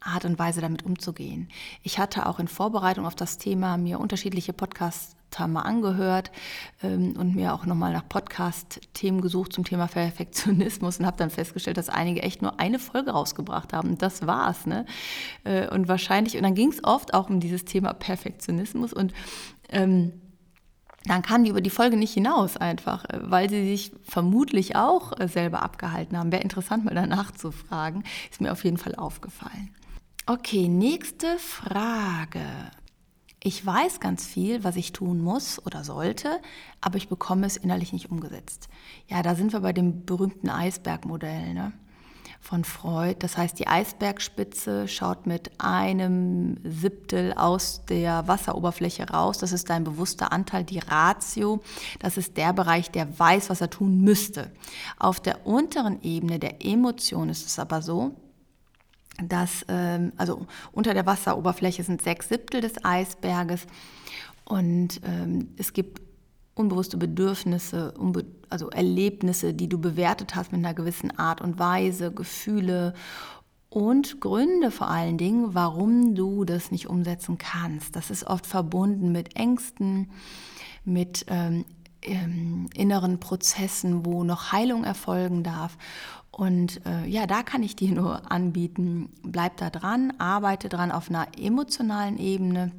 Art 0.00 0.24
und 0.24 0.38
Weise, 0.38 0.60
damit 0.60 0.84
umzugehen. 0.84 1.48
Ich 1.82 1.98
hatte 1.98 2.26
auch 2.26 2.38
in 2.38 2.48
Vorbereitung 2.48 3.06
auf 3.06 3.14
das 3.14 3.38
Thema 3.38 3.76
mir 3.76 4.00
unterschiedliche 4.00 4.52
Podcasts 4.52 5.16
mal 5.38 5.62
angehört 5.62 6.30
ähm, 6.82 7.14
und 7.18 7.34
mir 7.34 7.54
auch 7.54 7.66
nochmal 7.66 7.92
nach 7.92 8.08
Podcast-Themen 8.08 9.20
gesucht 9.20 9.52
zum 9.52 9.64
Thema 9.64 9.86
Perfektionismus 9.86 10.98
und 10.98 11.06
habe 11.06 11.16
dann 11.16 11.30
festgestellt, 11.30 11.76
dass 11.76 11.88
einige 11.88 12.22
echt 12.22 12.42
nur 12.42 12.60
eine 12.60 12.78
Folge 12.78 13.10
rausgebracht 13.10 13.72
haben. 13.72 13.98
Das 13.98 14.26
war's. 14.26 14.66
Ne? 14.66 14.86
Äh, 15.44 15.68
und 15.68 15.88
wahrscheinlich, 15.88 16.36
und 16.36 16.42
dann 16.42 16.54
ging 16.54 16.70
es 16.70 16.82
oft 16.84 17.14
auch 17.14 17.28
um 17.28 17.40
dieses 17.40 17.64
Thema 17.64 17.92
Perfektionismus 17.92 18.92
und 18.92 19.12
ähm, 19.70 20.12
dann 21.06 21.22
kamen 21.22 21.44
die 21.44 21.50
über 21.50 21.60
die 21.60 21.70
Folge 21.70 21.96
nicht 21.96 22.14
hinaus 22.14 22.56
einfach, 22.56 23.04
äh, 23.04 23.18
weil 23.22 23.50
sie 23.50 23.64
sich 23.64 23.92
vermutlich 24.02 24.76
auch 24.76 25.18
äh, 25.18 25.28
selber 25.28 25.62
abgehalten 25.62 26.16
haben. 26.16 26.32
Wäre 26.32 26.42
interessant, 26.42 26.84
mal 26.84 26.94
danach 26.94 27.30
zu 27.32 27.50
fragen. 27.50 28.04
Ist 28.30 28.40
mir 28.40 28.52
auf 28.52 28.64
jeden 28.64 28.78
Fall 28.78 28.94
aufgefallen. 28.94 29.74
Okay, 30.26 30.68
nächste 30.68 31.38
Frage. 31.38 32.40
Ich 33.46 33.64
weiß 33.64 34.00
ganz 34.00 34.24
viel, 34.24 34.64
was 34.64 34.74
ich 34.74 34.92
tun 34.92 35.20
muss 35.20 35.64
oder 35.66 35.84
sollte, 35.84 36.40
aber 36.80 36.96
ich 36.96 37.10
bekomme 37.10 37.46
es 37.46 37.58
innerlich 37.58 37.92
nicht 37.92 38.10
umgesetzt. 38.10 38.70
Ja, 39.06 39.22
da 39.22 39.34
sind 39.34 39.52
wir 39.52 39.60
bei 39.60 39.74
dem 39.74 40.06
berühmten 40.06 40.48
Eisbergmodell 40.48 41.52
ne? 41.52 41.74
von 42.40 42.64
Freud. 42.64 43.16
Das 43.18 43.36
heißt, 43.36 43.58
die 43.58 43.66
Eisbergspitze 43.66 44.88
schaut 44.88 45.26
mit 45.26 45.50
einem 45.58 46.56
Siebtel 46.64 47.34
aus 47.34 47.82
der 47.86 48.26
Wasseroberfläche 48.26 49.10
raus. 49.10 49.36
Das 49.36 49.52
ist 49.52 49.68
dein 49.68 49.84
bewusster 49.84 50.32
Anteil, 50.32 50.64
die 50.64 50.78
Ratio. 50.78 51.60
Das 51.98 52.16
ist 52.16 52.38
der 52.38 52.54
Bereich, 52.54 52.90
der 52.92 53.18
weiß, 53.18 53.50
was 53.50 53.60
er 53.60 53.68
tun 53.68 54.00
müsste. 54.00 54.52
Auf 54.98 55.20
der 55.20 55.46
unteren 55.46 56.00
Ebene 56.00 56.38
der 56.38 56.64
Emotion 56.64 57.28
ist 57.28 57.46
es 57.46 57.58
aber 57.58 57.82
so, 57.82 58.16
dass, 59.22 59.64
ähm, 59.68 60.12
also 60.16 60.46
unter 60.72 60.94
der 60.94 61.06
Wasseroberfläche 61.06 61.82
sind 61.82 62.02
sechs 62.02 62.28
Siebtel 62.28 62.60
des 62.60 62.84
Eisberges 62.84 63.66
und 64.44 65.00
ähm, 65.04 65.48
es 65.56 65.72
gibt 65.72 66.02
unbewusste 66.54 66.96
Bedürfnisse, 66.96 67.92
unbe 67.92 68.24
also 68.48 68.70
Erlebnisse, 68.70 69.54
die 69.54 69.68
du 69.68 69.78
bewertet 69.78 70.36
hast 70.36 70.52
mit 70.52 70.64
einer 70.64 70.74
gewissen 70.74 71.18
Art 71.18 71.40
und 71.40 71.58
Weise, 71.58 72.12
Gefühle 72.12 72.94
und 73.68 74.20
Gründe 74.20 74.70
vor 74.70 74.88
allen 74.88 75.18
Dingen, 75.18 75.54
warum 75.54 76.14
du 76.14 76.44
das 76.44 76.70
nicht 76.70 76.88
umsetzen 76.88 77.38
kannst. 77.38 77.96
Das 77.96 78.10
ist 78.10 78.24
oft 78.24 78.46
verbunden 78.46 79.10
mit 79.10 79.34
Ängsten, 79.34 80.10
mit 80.84 81.26
ähm, 81.28 81.64
ähm, 82.02 82.68
inneren 82.74 83.18
Prozessen, 83.18 84.06
wo 84.06 84.22
noch 84.22 84.52
Heilung 84.52 84.84
erfolgen 84.84 85.42
darf. 85.42 85.76
Und 86.36 86.84
äh, 86.84 87.06
ja, 87.06 87.26
da 87.26 87.42
kann 87.42 87.62
ich 87.62 87.76
dir 87.76 87.92
nur 87.92 88.30
anbieten, 88.30 89.10
bleib 89.22 89.56
da 89.58 89.70
dran, 89.70 90.12
arbeite 90.18 90.68
dran 90.68 90.90
auf 90.90 91.08
einer 91.08 91.28
emotionalen 91.38 92.18
Ebene 92.18 92.72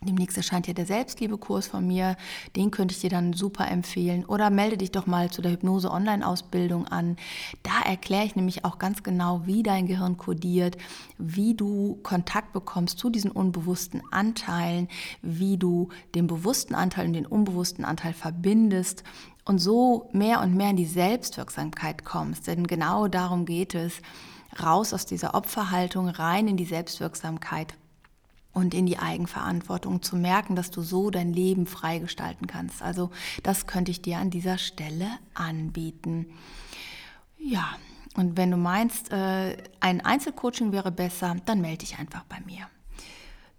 Demnächst 0.00 0.36
erscheint 0.36 0.68
ja 0.68 0.74
der 0.74 0.86
Selbstliebekurs 0.86 1.66
von 1.66 1.84
mir, 1.84 2.16
den 2.54 2.70
könnte 2.70 2.94
ich 2.94 3.00
dir 3.00 3.10
dann 3.10 3.32
super 3.32 3.68
empfehlen. 3.68 4.24
Oder 4.24 4.48
melde 4.48 4.76
dich 4.76 4.92
doch 4.92 5.06
mal 5.06 5.28
zu 5.30 5.42
der 5.42 5.50
Hypnose-Online-Ausbildung 5.50 6.86
an. 6.86 7.16
Da 7.64 7.80
erkläre 7.84 8.24
ich 8.24 8.36
nämlich 8.36 8.64
auch 8.64 8.78
ganz 8.78 9.02
genau, 9.02 9.42
wie 9.46 9.64
dein 9.64 9.86
Gehirn 9.86 10.16
kodiert, 10.16 10.76
wie 11.18 11.54
du 11.54 11.98
Kontakt 12.04 12.52
bekommst 12.52 13.00
zu 13.00 13.10
diesen 13.10 13.32
unbewussten 13.32 14.00
Anteilen, 14.12 14.86
wie 15.20 15.56
du 15.56 15.88
den 16.14 16.28
bewussten 16.28 16.76
Anteil 16.76 17.06
und 17.08 17.14
den 17.14 17.26
unbewussten 17.26 17.84
Anteil 17.84 18.12
verbindest 18.12 19.02
und 19.48 19.58
so 19.58 20.10
mehr 20.12 20.42
und 20.42 20.54
mehr 20.54 20.70
in 20.70 20.76
die 20.76 20.84
Selbstwirksamkeit 20.84 22.04
kommst. 22.04 22.46
Denn 22.46 22.66
genau 22.66 23.08
darum 23.08 23.46
geht 23.46 23.74
es, 23.74 24.02
raus 24.62 24.92
aus 24.92 25.06
dieser 25.06 25.34
Opferhaltung, 25.34 26.08
rein 26.08 26.48
in 26.48 26.58
die 26.58 26.66
Selbstwirksamkeit 26.66 27.74
und 28.52 28.74
in 28.74 28.84
die 28.84 28.98
Eigenverantwortung 28.98 30.02
zu 30.02 30.16
merken, 30.16 30.54
dass 30.54 30.70
du 30.70 30.82
so 30.82 31.08
dein 31.08 31.32
Leben 31.32 31.66
freigestalten 31.66 32.46
kannst. 32.46 32.82
Also 32.82 33.10
das 33.42 33.66
könnte 33.66 33.90
ich 33.90 34.02
dir 34.02 34.18
an 34.18 34.28
dieser 34.28 34.58
Stelle 34.58 35.08
anbieten. 35.32 36.26
Ja, 37.38 37.68
und 38.16 38.36
wenn 38.36 38.50
du 38.50 38.58
meinst, 38.58 39.12
äh, 39.12 39.56
ein 39.80 40.04
Einzelcoaching 40.04 40.72
wäre 40.72 40.92
besser, 40.92 41.36
dann 41.46 41.62
melde 41.62 41.78
dich 41.78 41.98
einfach 41.98 42.24
bei 42.24 42.40
mir. 42.44 42.66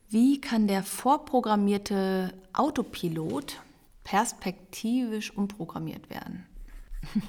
Wie 0.07 0.39
kann 0.39 0.67
der 0.67 0.83
vorprogrammierte 0.83 2.33
Autopilot 2.53 3.59
perspektivisch 4.09 5.31
umprogrammiert 5.37 6.09
werden? 6.09 6.45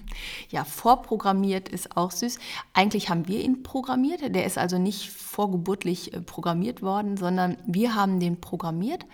Ja, 0.51 0.65
vorprogrammiert 0.65 1.69
ist 1.69 1.97
auch 1.97 2.11
süß. 2.11 2.39
Eigentlich 2.73 3.09
haben 3.09 3.29
wir 3.29 3.41
ihn 3.45 3.63
programmiert. 3.63 4.35
Der 4.35 4.45
ist 4.45 4.59
also 4.59 4.79
nicht 4.79 5.11
vorgeburtlich 5.11 6.13
äh, 6.13 6.21
programmiert 6.21 6.83
worden, 6.83 7.17
sondern 7.17 7.57
wir 7.67 7.95
haben 7.95 8.19
den 8.19 8.41
programmiert. 8.41 9.07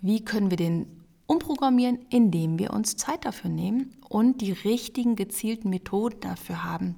Wie 0.00 0.24
können 0.24 0.50
wir 0.50 0.56
den 0.56 0.86
umprogrammieren? 1.26 2.00
Indem 2.10 2.58
wir 2.58 2.72
uns 2.72 2.96
Zeit 2.96 3.24
dafür 3.24 3.50
nehmen 3.50 3.94
und 4.08 4.40
die 4.40 4.52
richtigen 4.52 5.14
gezielten 5.14 5.70
Methoden 5.70 6.20
dafür 6.20 6.64
haben 6.64 6.96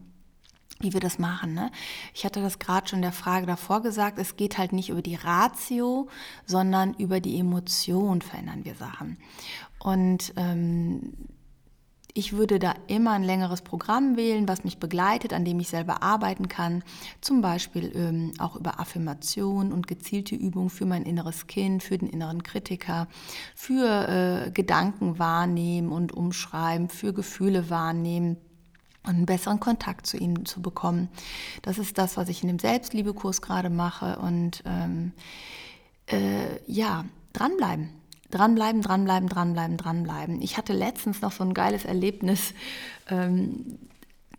wie 0.81 0.93
wir 0.93 1.01
das 1.01 1.19
machen. 1.19 1.55
Ne? 1.55 1.71
Ich 2.13 2.25
hatte 2.25 2.43
das 2.43 2.59
gerade 2.59 2.89
schon 2.89 2.99
in 2.99 3.03
der 3.03 3.13
Frage 3.13 3.47
davor 3.47 3.81
gesagt, 3.81 4.19
es 4.19 4.37
geht 4.37 4.59
halt 4.59 4.73
nicht 4.73 4.91
über 4.91 5.03
die 5.03 5.15
Ratio, 5.15 6.09
sondern 6.45 6.95
über 6.95 7.21
die 7.21 7.39
Emotion 7.39 8.21
verändern 8.21 8.65
wir 8.65 8.75
Sachen. 8.75 9.17
Und 9.87 10.33
ähm, 10.35 11.13
ich 12.13 12.33
würde 12.33 12.59
da 12.59 12.75
immer 12.89 13.13
ein 13.13 13.23
längeres 13.23 13.63
Programm 13.63 14.17
wählen, 14.17 14.49
was 14.49 14.65
mich 14.65 14.79
begleitet, 14.79 15.33
an 15.33 15.45
dem 15.45 15.61
ich 15.61 15.69
selber 15.69 16.03
arbeiten 16.03 16.49
kann. 16.49 16.83
Zum 17.21 17.41
Beispiel 17.41 17.93
ähm, 17.95 18.33
auch 18.41 18.57
über 18.57 18.81
Affirmation 18.81 19.71
und 19.73 19.87
gezielte 19.87 20.35
Übungen 20.35 20.71
für 20.71 20.87
mein 20.87 21.05
inneres 21.05 21.47
Kind, 21.47 21.85
für 21.85 21.99
den 21.99 22.09
inneren 22.09 22.43
Kritiker, 22.43 23.07
für 23.55 24.09
äh, 24.47 24.51
Gedanken 24.51 25.21
wahrnehmen 25.21 25.93
und 25.93 26.11
umschreiben, 26.11 26.89
für 26.89 27.13
Gefühle 27.13 27.71
wahrnehmen 27.71 28.39
und 29.05 29.15
einen 29.15 29.27
besseren 29.27 29.61
Kontakt 29.61 30.09
zu 30.09 30.17
ihnen 30.17 30.47
zu 30.47 30.61
bekommen. 30.61 31.11
Das 31.63 31.79
ist 31.79 31.97
das, 31.97 32.17
was 32.17 32.29
ich 32.29 32.43
in 32.43 32.49
dem 32.49 32.59
Selbstliebekurs 32.59 33.41
gerade 33.41 33.71
mache. 33.71 34.19
Und 34.19 34.65
ähm, 34.67 35.13
äh, 36.07 36.61
ja, 36.67 37.05
dranbleiben 37.33 37.91
dranbleiben, 38.31 38.83
dranbleiben, 38.83 39.29
dranbleiben, 39.29 39.77
dranbleiben. 39.77 40.43
Ich 40.43 40.57
hatte 40.57 40.73
letztens 40.73 41.21
noch 41.23 41.33
so 41.33 41.45
ein 41.45 41.55
geiles 41.55 41.85
Erlebnis. 41.85 42.55
Ähm, 43.09 43.79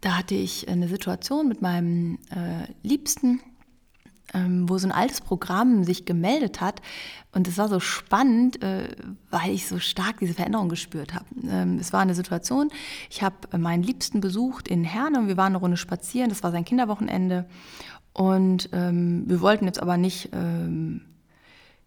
da 0.01 0.17
hatte 0.17 0.35
ich 0.35 0.67
eine 0.69 0.87
Situation 0.87 1.47
mit 1.47 1.61
meinem 1.61 2.19
äh, 2.29 2.71
Liebsten, 2.83 3.41
ähm, 4.33 4.67
wo 4.69 4.77
so 4.77 4.87
ein 4.87 4.91
altes 4.91 5.21
Programm 5.21 5.83
sich 5.83 6.05
gemeldet 6.05 6.61
hat. 6.61 6.81
Und 7.31 7.47
es 7.47 7.57
war 7.57 7.67
so 7.67 7.79
spannend, 7.79 8.61
äh, 8.61 8.89
weil 9.29 9.51
ich 9.51 9.67
so 9.67 9.79
stark 9.79 10.19
diese 10.19 10.33
Veränderung 10.33 10.69
gespürt 10.69 11.13
habe. 11.13 11.25
Ähm, 11.49 11.77
es 11.79 11.93
war 11.93 12.01
eine 12.01 12.15
Situation, 12.15 12.69
ich 13.09 13.23
habe 13.23 13.35
meinen 13.57 13.83
Liebsten 13.83 14.21
besucht 14.21 14.67
in 14.67 14.83
Herne 14.83 15.19
und 15.19 15.27
wir 15.27 15.37
waren 15.37 15.53
eine 15.53 15.57
Runde 15.57 15.77
spazieren. 15.77 16.29
Das 16.29 16.43
war 16.43 16.51
sein 16.51 16.65
Kinderwochenende. 16.65 17.45
Und 18.13 18.69
ähm, 18.73 19.23
wir 19.27 19.41
wollten 19.41 19.65
jetzt 19.65 19.81
aber 19.81 19.97
nicht, 19.97 20.29
ähm, 20.33 21.01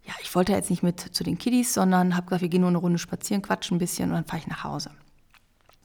ja, 0.04 0.14
ich 0.22 0.34
wollte 0.34 0.52
jetzt 0.52 0.70
nicht 0.70 0.82
mit 0.82 1.00
zu 1.00 1.24
den 1.24 1.38
Kiddies, 1.38 1.74
sondern 1.74 2.16
habe 2.16 2.26
gesagt, 2.26 2.42
wir 2.42 2.48
gehen 2.48 2.62
nur 2.62 2.70
eine 2.70 2.78
Runde 2.78 2.98
spazieren, 2.98 3.42
quatschen 3.42 3.76
ein 3.76 3.78
bisschen 3.78 4.10
und 4.10 4.16
dann 4.16 4.24
fahre 4.24 4.38
ich 4.38 4.46
nach 4.46 4.64
Hause. 4.64 4.90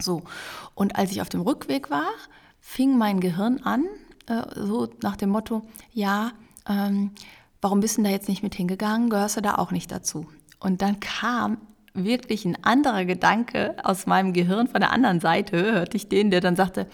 So, 0.01 0.24
und 0.74 0.95
als 0.98 1.12
ich 1.12 1.22
auf 1.22 1.29
dem 1.29 1.41
Rückweg 1.41 1.89
war, 1.89 2.10
fing 2.60 2.98
mein 2.98 3.19
Gehirn 3.19 3.62
an, 3.63 3.86
äh, 4.27 4.41
so 4.55 4.89
nach 5.01 5.15
dem 5.15 5.29
Motto, 5.29 5.67
ja, 5.93 6.31
ähm, 6.67 7.12
warum 7.62 7.79
bist 7.79 7.98
du 7.98 8.03
da 8.03 8.10
jetzt 8.10 8.27
nicht 8.27 8.43
mit 8.43 8.55
hingegangen? 8.55 9.10
Gehörst 9.10 9.38
du 9.38 9.41
da 9.41 9.55
auch 9.55 9.72
nicht 9.72 9.91
dazu? 9.91 10.27
Und 10.60 10.81
dann 10.81 11.00
kam 11.00 11.57
wirklich 11.93 12.45
ein 12.45 12.62
anderer 12.63 13.05
Gedanke 13.05 13.75
aus 13.84 14.05
meinem 14.05 14.34
Gehirn 14.34 14.67
von 14.67 14.81
der 14.81 14.91
anderen 14.91 15.19
Seite, 15.19 15.57
hörte 15.57 15.95
ich 15.95 16.10
den, 16.10 16.29
der 16.29 16.41
dann 16.41 16.55
sagte, 16.55 16.88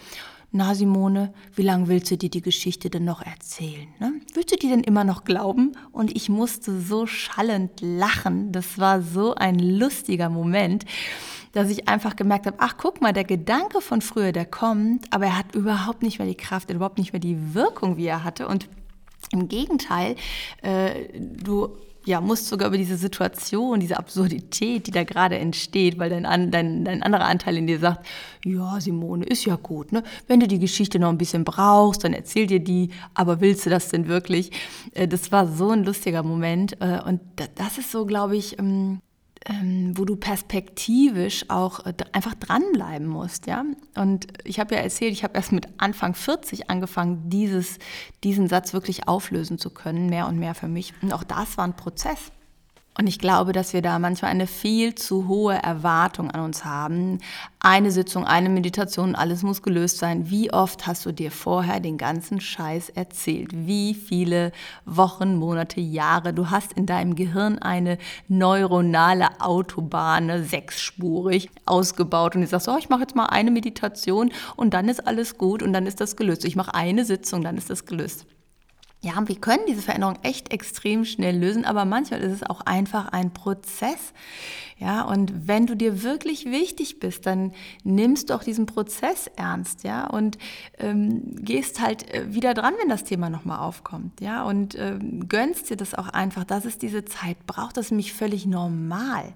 na 0.52 0.74
Simone, 0.74 1.32
wie 1.54 1.62
lange 1.62 1.88
willst 1.88 2.10
du 2.10 2.18
dir 2.18 2.28
die 2.28 2.42
Geschichte 2.42 2.90
denn 2.90 3.04
noch 3.04 3.22
erzählen? 3.22 3.88
Ne? 3.98 4.12
Willst 4.34 4.52
du 4.52 4.56
die 4.56 4.68
denn 4.68 4.84
immer 4.84 5.02
noch 5.02 5.24
glauben? 5.24 5.72
Und 5.92 6.14
ich 6.14 6.28
musste 6.28 6.78
so 6.78 7.06
schallend 7.06 7.80
lachen. 7.80 8.52
Das 8.52 8.78
war 8.78 9.00
so 9.00 9.34
ein 9.34 9.58
lustiger 9.58 10.28
Moment, 10.28 10.84
dass 11.52 11.70
ich 11.70 11.88
einfach 11.88 12.16
gemerkt 12.16 12.46
habe, 12.46 12.58
ach 12.60 12.76
guck 12.76 13.00
mal, 13.00 13.12
der 13.12 13.24
Gedanke 13.24 13.80
von 13.80 14.02
früher, 14.02 14.32
der 14.32 14.46
kommt, 14.46 15.06
aber 15.10 15.26
er 15.26 15.38
hat 15.38 15.54
überhaupt 15.54 16.02
nicht 16.02 16.18
mehr 16.18 16.28
die 16.28 16.34
Kraft, 16.34 16.70
überhaupt 16.70 16.98
nicht 16.98 17.12
mehr 17.12 17.20
die 17.20 17.54
Wirkung, 17.54 17.96
wie 17.96 18.06
er 18.06 18.22
hatte. 18.22 18.46
Und 18.46 18.68
im 19.30 19.48
Gegenteil, 19.48 20.16
äh, 20.60 21.18
du 21.18 21.70
ja, 22.04 22.20
musst 22.20 22.48
sogar 22.48 22.68
über 22.68 22.76
diese 22.76 22.96
Situation, 22.96 23.80
diese 23.80 23.96
Absurdität, 23.96 24.86
die 24.86 24.90
da 24.90 25.04
gerade 25.04 25.38
entsteht, 25.38 25.98
weil 25.98 26.10
dein, 26.10 26.50
dein, 26.50 26.84
dein 26.84 27.02
anderer 27.02 27.24
Anteil 27.24 27.56
in 27.56 27.66
dir 27.66 27.78
sagt, 27.78 28.06
ja, 28.44 28.80
Simone, 28.80 29.24
ist 29.24 29.44
ja 29.44 29.56
gut, 29.56 29.92
ne? 29.92 30.02
Wenn 30.26 30.40
du 30.40 30.48
die 30.48 30.58
Geschichte 30.58 30.98
noch 30.98 31.10
ein 31.10 31.18
bisschen 31.18 31.44
brauchst, 31.44 32.04
dann 32.04 32.12
erzähl 32.12 32.46
dir 32.46 32.60
die, 32.60 32.90
aber 33.14 33.40
willst 33.40 33.66
du 33.66 33.70
das 33.70 33.88
denn 33.88 34.08
wirklich? 34.08 34.50
Äh, 34.94 35.06
das 35.06 35.30
war 35.30 35.46
so 35.46 35.70
ein 35.70 35.84
lustiger 35.84 36.22
Moment 36.22 36.76
äh, 36.80 37.00
und 37.04 37.20
das 37.54 37.78
ist 37.78 37.90
so, 37.90 38.04
glaube 38.06 38.36
ich, 38.36 38.56
ähm, 39.46 39.96
wo 39.96 40.04
du 40.04 40.16
perspektivisch 40.16 41.46
auch 41.48 41.84
äh, 41.86 41.94
einfach 42.12 42.34
dranbleiben 42.34 43.06
musst, 43.06 43.46
ja. 43.46 43.64
Und 43.96 44.26
ich 44.44 44.60
habe 44.60 44.74
ja 44.74 44.80
erzählt, 44.80 45.12
ich 45.12 45.24
habe 45.24 45.34
erst 45.34 45.52
mit 45.52 45.68
Anfang 45.78 46.14
40 46.14 46.70
angefangen, 46.70 47.28
dieses, 47.28 47.78
diesen 48.24 48.48
Satz 48.48 48.72
wirklich 48.72 49.08
auflösen 49.08 49.58
zu 49.58 49.70
können, 49.70 50.06
mehr 50.06 50.28
und 50.28 50.38
mehr 50.38 50.54
für 50.54 50.68
mich. 50.68 50.94
Und 51.02 51.12
auch 51.12 51.24
das 51.24 51.56
war 51.56 51.64
ein 51.64 51.76
Prozess. 51.76 52.32
Und 52.98 53.06
ich 53.06 53.18
glaube, 53.18 53.52
dass 53.52 53.72
wir 53.72 53.80
da 53.80 53.98
manchmal 53.98 54.32
eine 54.32 54.46
viel 54.46 54.94
zu 54.94 55.26
hohe 55.26 55.54
Erwartung 55.54 56.30
an 56.30 56.42
uns 56.42 56.66
haben. 56.66 57.20
Eine 57.58 57.90
Sitzung, 57.90 58.26
eine 58.26 58.50
Meditation, 58.50 59.14
alles 59.14 59.42
muss 59.42 59.62
gelöst 59.62 59.96
sein. 59.96 60.28
Wie 60.28 60.52
oft 60.52 60.86
hast 60.86 61.06
du 61.06 61.12
dir 61.12 61.30
vorher 61.30 61.80
den 61.80 61.96
ganzen 61.96 62.38
Scheiß 62.38 62.90
erzählt? 62.90 63.48
Wie 63.54 63.94
viele 63.94 64.52
Wochen, 64.84 65.36
Monate, 65.36 65.80
Jahre? 65.80 66.34
Du 66.34 66.50
hast 66.50 66.74
in 66.74 66.84
deinem 66.84 67.14
Gehirn 67.14 67.58
eine 67.58 67.96
neuronale 68.28 69.40
Autobahn, 69.40 70.44
sechsspurig, 70.44 71.48
ausgebaut. 71.64 72.34
Und 72.34 72.42
du 72.42 72.46
sagst, 72.46 72.68
oh, 72.68 72.76
ich 72.78 72.90
mache 72.90 73.02
jetzt 73.02 73.16
mal 73.16 73.26
eine 73.26 73.50
Meditation 73.50 74.32
und 74.56 74.74
dann 74.74 74.90
ist 74.90 75.06
alles 75.06 75.38
gut 75.38 75.62
und 75.62 75.72
dann 75.72 75.86
ist 75.86 76.02
das 76.02 76.16
gelöst. 76.16 76.44
Ich 76.44 76.56
mache 76.56 76.74
eine 76.74 77.06
Sitzung, 77.06 77.42
dann 77.42 77.56
ist 77.56 77.70
das 77.70 77.86
gelöst. 77.86 78.26
Ja, 79.04 79.14
wir 79.26 79.34
können 79.34 79.64
diese 79.66 79.82
Veränderung 79.82 80.16
echt 80.22 80.52
extrem 80.52 81.04
schnell 81.04 81.36
lösen, 81.36 81.64
aber 81.64 81.84
manchmal 81.84 82.20
ist 82.20 82.32
es 82.34 82.42
auch 82.48 82.60
einfach 82.60 83.08
ein 83.08 83.34
Prozess. 83.34 84.12
Ja, 84.78 85.02
und 85.02 85.48
wenn 85.48 85.66
du 85.66 85.74
dir 85.74 86.04
wirklich 86.04 86.44
wichtig 86.44 87.00
bist, 87.00 87.26
dann 87.26 87.52
nimmst 87.82 88.30
du 88.30 88.34
auch 88.34 88.44
diesen 88.44 88.66
Prozess 88.66 89.28
ernst, 89.34 89.82
ja, 89.82 90.06
und 90.06 90.38
ähm, 90.78 91.34
gehst 91.34 91.80
halt 91.80 92.14
äh, 92.14 92.32
wieder 92.32 92.54
dran, 92.54 92.74
wenn 92.80 92.88
das 92.88 93.02
Thema 93.02 93.28
nochmal 93.28 93.58
aufkommt, 93.58 94.20
ja, 94.20 94.44
und 94.44 94.76
ähm, 94.78 95.28
gönnst 95.28 95.70
dir 95.70 95.76
das 95.76 95.94
auch 95.94 96.08
einfach, 96.08 96.44
dass 96.44 96.64
es 96.64 96.78
diese 96.78 97.04
Zeit 97.04 97.44
braucht. 97.46 97.76
Das 97.76 97.86
ist 97.86 97.90
nämlich 97.90 98.12
völlig 98.12 98.46
normal 98.46 99.34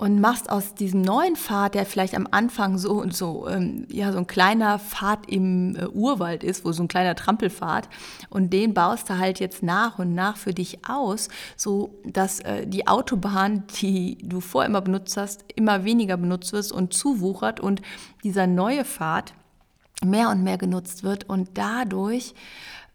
und 0.00 0.18
machst 0.18 0.48
aus 0.48 0.74
diesem 0.74 1.02
neuen 1.02 1.36
Pfad, 1.36 1.74
der 1.74 1.84
vielleicht 1.84 2.14
am 2.14 2.26
Anfang 2.30 2.78
so 2.78 2.92
und 2.92 3.14
so, 3.14 3.46
ähm, 3.46 3.86
ja, 3.90 4.12
so 4.12 4.18
ein 4.18 4.26
kleiner 4.26 4.78
Pfad 4.78 5.28
im 5.28 5.76
äh, 5.76 5.88
Urwald 5.88 6.42
ist, 6.42 6.64
wo 6.64 6.72
so 6.72 6.82
ein 6.82 6.88
kleiner 6.88 7.14
Trampelpfad, 7.14 7.86
und 8.30 8.50
den 8.50 8.72
baust 8.72 9.10
du 9.10 9.18
halt 9.18 9.40
jetzt 9.40 9.62
nach 9.62 9.98
und 9.98 10.14
nach 10.14 10.38
für 10.38 10.54
dich 10.54 10.88
aus, 10.88 11.28
so 11.54 12.00
dass 12.06 12.40
äh, 12.40 12.66
die 12.66 12.86
Autobahn, 12.86 13.64
die 13.82 14.16
du 14.22 14.40
vorher 14.40 14.70
immer 14.70 14.80
benutzt 14.80 15.18
hast, 15.18 15.44
immer 15.54 15.84
weniger 15.84 16.16
benutzt 16.16 16.54
wirst 16.54 16.72
und 16.72 16.94
zuwuchert 16.94 17.60
und 17.60 17.82
dieser 18.24 18.46
neue 18.46 18.86
Pfad 18.86 19.34
mehr 20.02 20.30
und 20.30 20.42
mehr 20.42 20.56
genutzt 20.56 21.02
wird 21.02 21.28
und 21.28 21.50
dadurch 21.58 22.34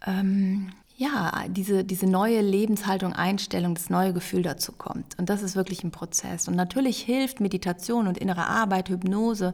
ähm, 0.08 0.72
ja, 0.98 1.44
diese, 1.50 1.84
diese 1.84 2.06
neue 2.06 2.40
Lebenshaltung, 2.40 3.12
Einstellung, 3.12 3.76
das 3.76 3.90
neue 3.90 4.14
Gefühl 4.14 4.44
dazu 4.44 4.72
kommt. 4.72 5.20
Und 5.20 5.30
das 5.30 5.44
ist 5.44 5.58
wirklich 5.58 5.84
ein 5.84 5.92
Prozess. 5.92 6.48
Und 6.48 6.56
natürlich 6.56 7.02
hilft 7.02 7.42
Meditation 7.42 8.08
und 8.08 8.18
innere 8.18 8.48
Arbeit, 8.48 8.88
Hypnose 8.88 9.52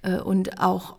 äh, 0.00 0.18
und 0.18 0.60
auch 0.60 0.96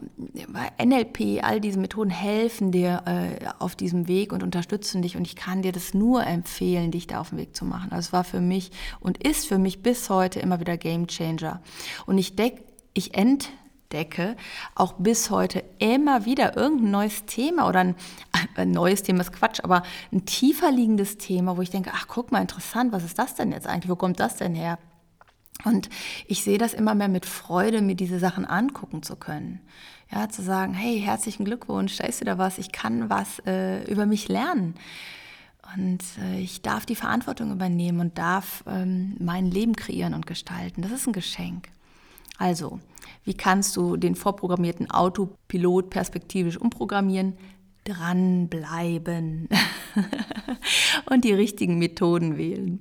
NLP, 0.80 1.44
all 1.44 1.60
diese 1.60 1.80
Methoden 1.80 2.12
helfen 2.12 2.72
dir 2.72 3.02
äh, 3.08 3.48
auf 3.58 3.76
diesem 3.76 4.08
Weg 4.08 4.32
und 4.32 4.44
unterstützen 4.44 5.02
dich. 5.02 5.18
Und 5.18 5.26
ich 5.26 5.36
kann 5.36 5.64
dir 5.64 5.72
das 5.72 5.96
nur 5.96 6.24
empfehlen, 6.24 6.92
dich 6.92 7.08
da 7.08 7.20
auf 7.20 7.30
den 7.30 7.40
Weg 7.40 7.56
zu 7.56 7.66
machen. 7.66 7.92
Also 7.92 8.10
es 8.10 8.14
war 8.14 8.24
für 8.24 8.42
mich 8.42 8.72
und 9.00 9.18
ist 9.18 9.48
für 9.48 9.58
mich 9.58 9.82
bis 9.82 10.12
heute 10.12 10.40
immer 10.40 10.60
wieder 10.60 10.78
Game 10.78 11.08
Changer. 11.08 11.62
Und 12.06 12.20
ich 12.20 12.36
denke, 12.36 12.62
ich 12.94 13.16
end 13.16 13.50
entdecke, 13.90 14.36
auch 14.76 14.94
bis 14.94 15.30
heute 15.32 15.64
immer 15.80 16.26
wieder 16.26 16.56
irgendein 16.56 16.92
neues 16.92 17.26
Thema 17.26 17.68
oder 17.68 17.80
ein, 17.80 17.96
ein, 18.56 18.72
neues 18.72 19.04
Thema 19.04 19.22
ist 19.22 19.34
Quatsch, 19.34 19.60
aber 19.64 19.84
ein 20.12 20.26
tiefer 20.26 20.72
liegendes 20.72 21.18
Thema, 21.18 21.58
wo 21.58 21.62
ich 21.62 21.72
denke, 21.72 21.92
ach 21.94 22.08
guck 22.08 22.32
mal, 22.32 22.42
interessant, 22.42 22.92
was 22.92 23.04
ist 23.04 23.18
das 23.18 23.36
denn 23.36 23.52
jetzt 23.52 23.68
eigentlich, 23.68 23.90
wo 23.90 23.96
kommt 23.96 24.20
das 24.20 24.38
denn 24.38 24.54
her? 24.54 24.78
Und 25.66 25.90
ich 26.26 26.44
sehe 26.44 26.58
das 26.58 26.74
immer 26.74 26.96
mehr 26.96 27.10
mit 27.10 27.26
Freude, 27.26 27.82
mir 27.82 27.96
diese 27.96 28.20
Sachen 28.20 28.46
angucken 28.46 29.04
zu 29.04 29.18
können. 29.18 29.60
Ja, 30.10 30.30
zu 30.30 30.42
sagen, 30.42 30.74
hey, 30.74 31.02
herzlichen 31.02 31.44
Glückwunsch, 31.44 31.98
da 31.98 32.06
ist 32.06 32.22
wieder 32.22 32.38
was, 32.38 32.58
ich 32.58 32.72
kann 32.72 33.10
was 33.10 33.40
äh, 33.46 33.84
über 33.92 34.06
mich 34.06 34.30
lernen. 34.30 34.76
Und 35.76 36.00
äh, 36.24 36.40
ich 36.40 36.62
darf 36.62 36.86
die 36.86 36.96
Verantwortung 36.96 37.52
übernehmen 37.52 38.00
und 38.00 38.18
darf 38.18 38.64
ähm, 38.68 39.18
mein 39.20 39.52
Leben 39.52 39.76
kreieren 39.76 40.14
und 40.14 40.26
gestalten. 40.26 40.82
Das 40.82 40.92
ist 40.92 41.06
ein 41.06 41.14
Geschenk. 41.14 41.70
Also, 42.40 42.80
wie 43.26 43.34
kannst 43.34 43.76
du 43.76 43.98
den 43.98 44.16
vorprogrammierten 44.16 44.90
Autopilot 44.90 45.90
perspektivisch 45.90 46.58
umprogrammieren? 46.58 47.38
Dranbleiben 47.84 49.50
und 51.10 51.26
die 51.26 51.34
richtigen 51.34 51.80
Methoden 51.80 52.38
wählen. 52.38 52.80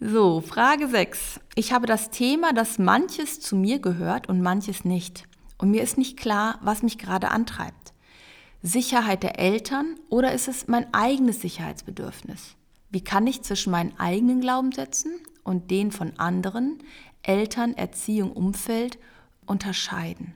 So, 0.00 0.40
Frage 0.40 0.88
6. 0.88 1.40
Ich 1.54 1.72
habe 1.72 1.86
das 1.86 2.08
Thema, 2.08 2.54
dass 2.54 2.78
manches 2.78 3.40
zu 3.40 3.56
mir 3.56 3.78
gehört 3.78 4.28
und 4.28 4.40
manches 4.40 4.86
nicht. 4.86 5.28
Und 5.58 5.70
mir 5.70 5.82
ist 5.82 5.98
nicht 5.98 6.16
klar, 6.16 6.58
was 6.62 6.82
mich 6.82 6.96
gerade 6.96 7.30
antreibt. 7.30 7.92
Sicherheit 8.62 9.22
der 9.22 9.38
Eltern 9.38 9.96
oder 10.08 10.32
ist 10.32 10.48
es 10.48 10.66
mein 10.66 10.92
eigenes 10.94 11.42
Sicherheitsbedürfnis? 11.42 12.56
Wie 12.88 13.04
kann 13.04 13.26
ich 13.26 13.42
zwischen 13.42 13.70
meinen 13.70 13.98
eigenen 13.98 14.40
Glaubenssätzen 14.40 15.12
und 15.44 15.70
den 15.70 15.92
von 15.92 16.12
anderen 16.18 16.78
Eltern, 17.22 17.74
Erziehung, 17.74 18.32
Umfeld 18.32 18.98
unterscheiden. 19.46 20.34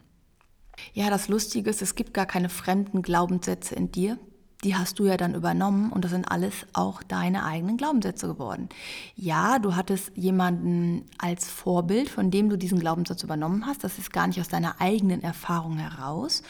Ja, 0.92 1.10
das 1.10 1.28
Lustige 1.28 1.70
ist, 1.70 1.82
es 1.82 1.94
gibt 1.94 2.14
gar 2.14 2.26
keine 2.26 2.48
fremden 2.48 3.02
Glaubenssätze 3.02 3.74
in 3.74 3.90
dir. 3.92 4.18
Die 4.64 4.74
hast 4.74 4.98
du 4.98 5.04
ja 5.04 5.18
dann 5.18 5.34
übernommen 5.34 5.92
und 5.92 6.04
das 6.04 6.12
sind 6.12 6.30
alles 6.30 6.66
auch 6.72 7.02
deine 7.02 7.44
eigenen 7.44 7.76
Glaubenssätze 7.76 8.26
geworden. 8.26 8.70
Ja, 9.14 9.58
du 9.58 9.76
hattest 9.76 10.12
jemanden 10.16 11.04
als 11.18 11.50
Vorbild, 11.50 12.08
von 12.08 12.30
dem 12.30 12.48
du 12.48 12.56
diesen 12.56 12.80
Glaubenssatz 12.80 13.22
übernommen 13.22 13.66
hast. 13.66 13.84
Das 13.84 13.98
ist 13.98 14.10
gar 14.10 14.26
nicht 14.26 14.40
aus 14.40 14.48
deiner 14.48 14.80
eigenen 14.80 15.22
Erfahrung 15.22 15.76
heraus. 15.76 16.42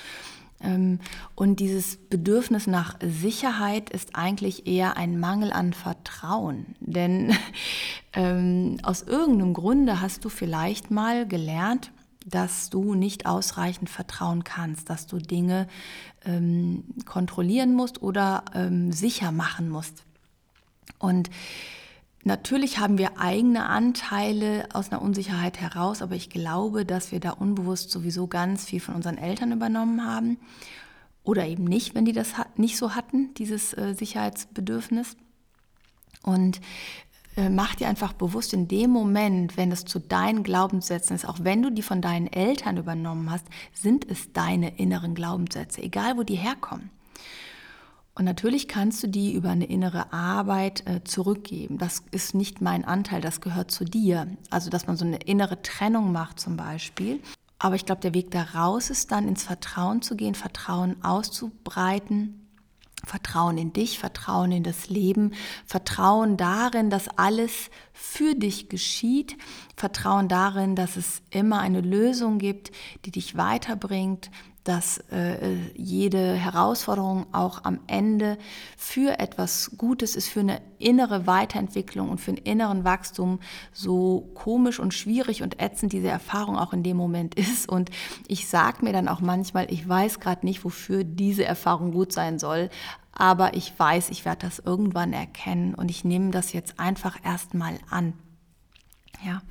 Ähm, 0.64 0.98
und 1.34 1.60
dieses 1.60 1.96
Bedürfnis 1.96 2.66
nach 2.66 2.96
Sicherheit 3.00 3.90
ist 3.90 4.16
eigentlich 4.16 4.66
eher 4.66 4.96
ein 4.96 5.20
Mangel 5.20 5.52
an 5.52 5.72
Vertrauen. 5.72 6.74
Denn 6.80 7.36
ähm, 8.12 8.78
aus 8.82 9.02
irgendeinem 9.02 9.54
Grunde 9.54 10.00
hast 10.00 10.24
du 10.24 10.28
vielleicht 10.28 10.90
mal 10.90 11.28
gelernt, 11.28 11.92
dass 12.26 12.70
du 12.70 12.94
nicht 12.94 13.26
ausreichend 13.26 13.90
vertrauen 13.90 14.44
kannst, 14.44 14.88
dass 14.88 15.06
du 15.06 15.18
Dinge 15.18 15.68
ähm, 16.24 16.84
kontrollieren 17.04 17.74
musst 17.74 18.02
oder 18.02 18.44
ähm, 18.54 18.92
sicher 18.92 19.30
machen 19.30 19.68
musst. 19.68 20.04
Und 20.98 21.28
Natürlich 22.26 22.78
haben 22.78 22.96
wir 22.96 23.20
eigene 23.20 23.66
Anteile 23.66 24.66
aus 24.72 24.90
einer 24.90 25.02
Unsicherheit 25.02 25.60
heraus, 25.60 26.00
aber 26.00 26.14
ich 26.14 26.30
glaube, 26.30 26.86
dass 26.86 27.12
wir 27.12 27.20
da 27.20 27.30
unbewusst 27.30 27.90
sowieso 27.90 28.26
ganz 28.26 28.64
viel 28.64 28.80
von 28.80 28.94
unseren 28.94 29.18
Eltern 29.18 29.52
übernommen 29.52 30.06
haben. 30.06 30.38
Oder 31.22 31.46
eben 31.46 31.64
nicht, 31.64 31.94
wenn 31.94 32.06
die 32.06 32.12
das 32.12 32.32
nicht 32.56 32.78
so 32.78 32.94
hatten, 32.94 33.34
dieses 33.34 33.76
äh, 33.76 33.94
Sicherheitsbedürfnis. 33.94 35.16
Und 36.22 36.62
äh, 37.36 37.50
mach 37.50 37.74
dir 37.74 37.88
einfach 37.88 38.14
bewusst, 38.14 38.54
in 38.54 38.68
dem 38.68 38.90
Moment, 38.90 39.58
wenn 39.58 39.70
es 39.70 39.84
zu 39.84 39.98
deinen 39.98 40.44
Glaubenssätzen 40.44 41.14
ist, 41.16 41.28
auch 41.28 41.38
wenn 41.42 41.62
du 41.62 41.70
die 41.70 41.82
von 41.82 42.00
deinen 42.00 42.26
Eltern 42.26 42.78
übernommen 42.78 43.30
hast, 43.30 43.46
sind 43.74 44.10
es 44.10 44.32
deine 44.32 44.78
inneren 44.78 45.14
Glaubenssätze, 45.14 45.82
egal 45.82 46.16
wo 46.16 46.22
die 46.22 46.36
herkommen. 46.36 46.90
Und 48.16 48.24
natürlich 48.24 48.68
kannst 48.68 49.02
du 49.02 49.08
die 49.08 49.32
über 49.32 49.50
eine 49.50 49.64
innere 49.64 50.12
Arbeit 50.12 50.86
äh, 50.86 51.02
zurückgeben. 51.02 51.78
Das 51.78 52.02
ist 52.12 52.34
nicht 52.34 52.60
mein 52.60 52.84
Anteil, 52.84 53.20
das 53.20 53.40
gehört 53.40 53.72
zu 53.72 53.84
dir. 53.84 54.28
Also, 54.50 54.70
dass 54.70 54.86
man 54.86 54.96
so 54.96 55.04
eine 55.04 55.16
innere 55.16 55.62
Trennung 55.62 56.12
macht 56.12 56.38
zum 56.38 56.56
Beispiel. 56.56 57.20
Aber 57.58 57.74
ich 57.74 57.86
glaube, 57.86 58.02
der 58.02 58.14
Weg 58.14 58.30
daraus 58.30 58.90
ist 58.90 59.10
dann 59.10 59.26
ins 59.26 59.42
Vertrauen 59.42 60.00
zu 60.00 60.16
gehen, 60.16 60.34
Vertrauen 60.34 61.02
auszubreiten. 61.02 62.40
Vertrauen 63.06 63.58
in 63.58 63.72
dich, 63.72 63.98
Vertrauen 63.98 64.50
in 64.50 64.62
das 64.62 64.88
Leben, 64.88 65.34
Vertrauen 65.66 66.36
darin, 66.38 66.88
dass 66.88 67.08
alles 67.08 67.70
für 67.92 68.34
dich 68.34 68.70
geschieht, 68.70 69.36
Vertrauen 69.76 70.28
darin, 70.28 70.74
dass 70.74 70.96
es 70.96 71.20
immer 71.30 71.58
eine 71.58 71.82
Lösung 71.82 72.38
gibt, 72.38 72.72
die 73.04 73.10
dich 73.10 73.36
weiterbringt, 73.36 74.30
dass 74.64 74.98
äh, 75.12 75.56
jede 75.74 76.34
Herausforderung 76.34 77.26
auch 77.32 77.64
am 77.64 77.80
Ende 77.86 78.38
für 78.78 79.18
etwas 79.18 79.72
Gutes 79.76 80.16
ist, 80.16 80.28
für 80.28 80.40
eine 80.40 80.62
innere 80.78 81.26
Weiterentwicklung 81.26 82.08
und 82.08 82.18
für 82.18 82.30
einen 82.30 82.38
inneren 82.38 82.82
Wachstum, 82.82 83.40
so 83.72 84.30
komisch 84.34 84.80
und 84.80 84.94
schwierig 84.94 85.42
und 85.42 85.60
ätzend 85.60 85.92
diese 85.92 86.08
Erfahrung 86.08 86.58
auch 86.58 86.72
in 86.72 86.82
dem 86.82 86.96
Moment 86.96 87.34
ist. 87.38 87.68
Und 87.68 87.90
ich 88.26 88.48
sage 88.48 88.84
mir 88.84 88.94
dann 88.94 89.08
auch 89.08 89.20
manchmal, 89.20 89.70
ich 89.70 89.86
weiß 89.86 90.18
gerade 90.18 90.46
nicht, 90.46 90.64
wofür 90.64 91.04
diese 91.04 91.44
Erfahrung 91.44 91.92
gut 91.92 92.12
sein 92.12 92.38
soll, 92.38 92.70
aber 93.12 93.54
ich 93.54 93.72
weiß, 93.78 94.08
ich 94.10 94.24
werde 94.24 94.46
das 94.46 94.58
irgendwann 94.58 95.12
erkennen 95.12 95.74
und 95.74 95.90
ich 95.90 96.04
nehme 96.04 96.30
das 96.30 96.52
jetzt 96.52 96.80
einfach 96.80 97.18
erstmal 97.22 97.78
an. 97.90 98.14
Ja. 99.24 99.42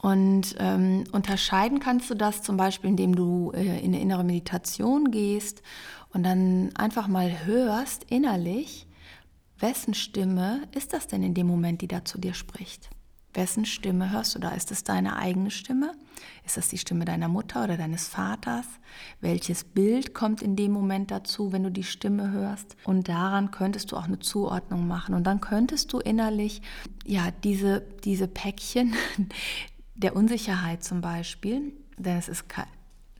Und 0.00 0.54
ähm, 0.58 1.04
unterscheiden 1.10 1.80
kannst 1.80 2.08
du 2.08 2.14
das 2.14 2.42
zum 2.42 2.56
Beispiel, 2.56 2.90
indem 2.90 3.16
du 3.16 3.50
äh, 3.52 3.80
in 3.80 3.92
eine 3.92 4.00
innere 4.00 4.24
Meditation 4.24 5.10
gehst 5.10 5.62
und 6.10 6.22
dann 6.22 6.70
einfach 6.76 7.08
mal 7.08 7.44
hörst 7.46 8.04
innerlich, 8.04 8.86
wessen 9.58 9.94
Stimme 9.94 10.62
ist 10.72 10.92
das 10.92 11.08
denn 11.08 11.24
in 11.24 11.34
dem 11.34 11.48
Moment, 11.48 11.82
die 11.82 11.88
da 11.88 12.04
zu 12.04 12.18
dir 12.18 12.32
spricht? 12.32 12.90
Wessen 13.34 13.64
Stimme 13.64 14.10
hörst 14.10 14.34
du 14.34 14.38
da? 14.38 14.50
Ist 14.50 14.70
es 14.70 14.84
deine 14.84 15.16
eigene 15.16 15.50
Stimme? 15.50 15.92
Ist 16.46 16.56
das 16.56 16.68
die 16.68 16.78
Stimme 16.78 17.04
deiner 17.04 17.28
Mutter 17.28 17.64
oder 17.64 17.76
deines 17.76 18.08
Vaters? 18.08 18.66
Welches 19.20 19.64
Bild 19.64 20.14
kommt 20.14 20.42
in 20.42 20.56
dem 20.56 20.72
Moment 20.72 21.10
dazu, 21.10 21.52
wenn 21.52 21.62
du 21.62 21.70
die 21.70 21.84
Stimme 21.84 22.30
hörst? 22.30 22.76
Und 22.84 23.08
daran 23.08 23.50
könntest 23.50 23.92
du 23.92 23.96
auch 23.96 24.04
eine 24.04 24.18
Zuordnung 24.18 24.88
machen. 24.88 25.14
Und 25.14 25.24
dann 25.24 25.40
könntest 25.40 25.92
du 25.92 25.98
innerlich, 25.98 26.62
ja, 27.04 27.30
diese, 27.44 27.82
diese 28.04 28.28
Päckchen, 28.28 28.94
der 29.98 30.14
Unsicherheit 30.16 30.82
zum 30.84 31.00
Beispiel, 31.00 31.72
denn 31.96 32.16
es 32.16 32.28
ist 32.28 32.44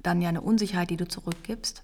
dann 0.02 0.22
ja 0.22 0.28
eine 0.28 0.40
Unsicherheit, 0.40 0.90
die 0.90 0.96
du 0.96 1.08
zurückgibst, 1.08 1.82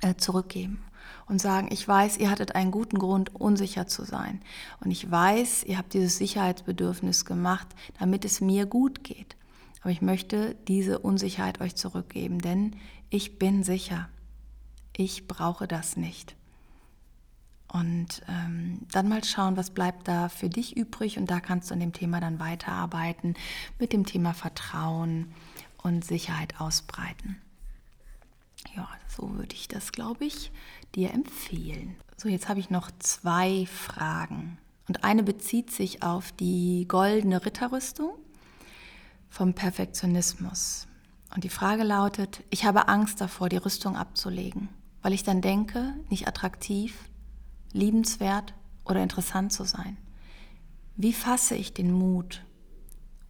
äh, 0.00 0.14
zurückgeben 0.14 0.82
und 1.26 1.40
sagen, 1.40 1.68
ich 1.70 1.86
weiß, 1.86 2.18
ihr 2.18 2.30
hattet 2.30 2.54
einen 2.54 2.70
guten 2.70 2.98
Grund, 2.98 3.34
unsicher 3.34 3.86
zu 3.86 4.04
sein. 4.04 4.40
Und 4.80 4.90
ich 4.90 5.10
weiß, 5.10 5.64
ihr 5.64 5.78
habt 5.78 5.94
dieses 5.94 6.16
Sicherheitsbedürfnis 6.16 7.24
gemacht, 7.24 7.66
damit 7.98 8.24
es 8.24 8.40
mir 8.40 8.66
gut 8.66 9.02
geht. 9.02 9.36
Aber 9.80 9.90
ich 9.90 10.00
möchte 10.00 10.54
diese 10.68 11.00
Unsicherheit 11.00 11.60
euch 11.60 11.74
zurückgeben, 11.74 12.38
denn 12.38 12.76
ich 13.10 13.38
bin 13.38 13.64
sicher. 13.64 14.08
Ich 14.96 15.26
brauche 15.26 15.66
das 15.66 15.96
nicht. 15.96 16.36
Und 17.72 18.22
ähm, 18.28 18.80
dann 18.92 19.08
mal 19.08 19.24
schauen, 19.24 19.56
was 19.56 19.70
bleibt 19.70 20.06
da 20.06 20.28
für 20.28 20.50
dich 20.50 20.76
übrig. 20.76 21.18
Und 21.18 21.30
da 21.30 21.40
kannst 21.40 21.70
du 21.70 21.74
an 21.74 21.80
dem 21.80 21.94
Thema 21.94 22.20
dann 22.20 22.38
weiterarbeiten, 22.38 23.34
mit 23.78 23.94
dem 23.94 24.04
Thema 24.04 24.34
Vertrauen 24.34 25.32
und 25.82 26.04
Sicherheit 26.04 26.60
ausbreiten. 26.60 27.40
Ja, 28.76 28.88
so 29.08 29.34
würde 29.34 29.54
ich 29.54 29.68
das, 29.68 29.92
glaube 29.92 30.26
ich, 30.26 30.52
dir 30.94 31.12
empfehlen. 31.12 31.96
So, 32.18 32.28
jetzt 32.28 32.48
habe 32.48 32.60
ich 32.60 32.68
noch 32.68 32.90
zwei 32.98 33.66
Fragen. 33.66 34.58
Und 34.86 35.02
eine 35.02 35.22
bezieht 35.22 35.70
sich 35.70 36.02
auf 36.02 36.30
die 36.32 36.84
goldene 36.88 37.44
Ritterrüstung 37.44 38.12
vom 39.30 39.54
Perfektionismus. 39.54 40.86
Und 41.34 41.44
die 41.44 41.48
Frage 41.48 41.84
lautet, 41.84 42.44
ich 42.50 42.66
habe 42.66 42.88
Angst 42.88 43.20
davor, 43.22 43.48
die 43.48 43.56
Rüstung 43.56 43.96
abzulegen, 43.96 44.68
weil 45.00 45.14
ich 45.14 45.22
dann 45.22 45.40
denke, 45.40 45.94
nicht 46.10 46.28
attraktiv, 46.28 46.94
liebenswert 47.72 48.54
oder 48.84 49.02
interessant 49.02 49.52
zu 49.52 49.64
sein? 49.64 49.96
Wie 50.96 51.12
fasse 51.12 51.54
ich 51.54 51.72
den 51.72 51.92
Mut, 51.92 52.44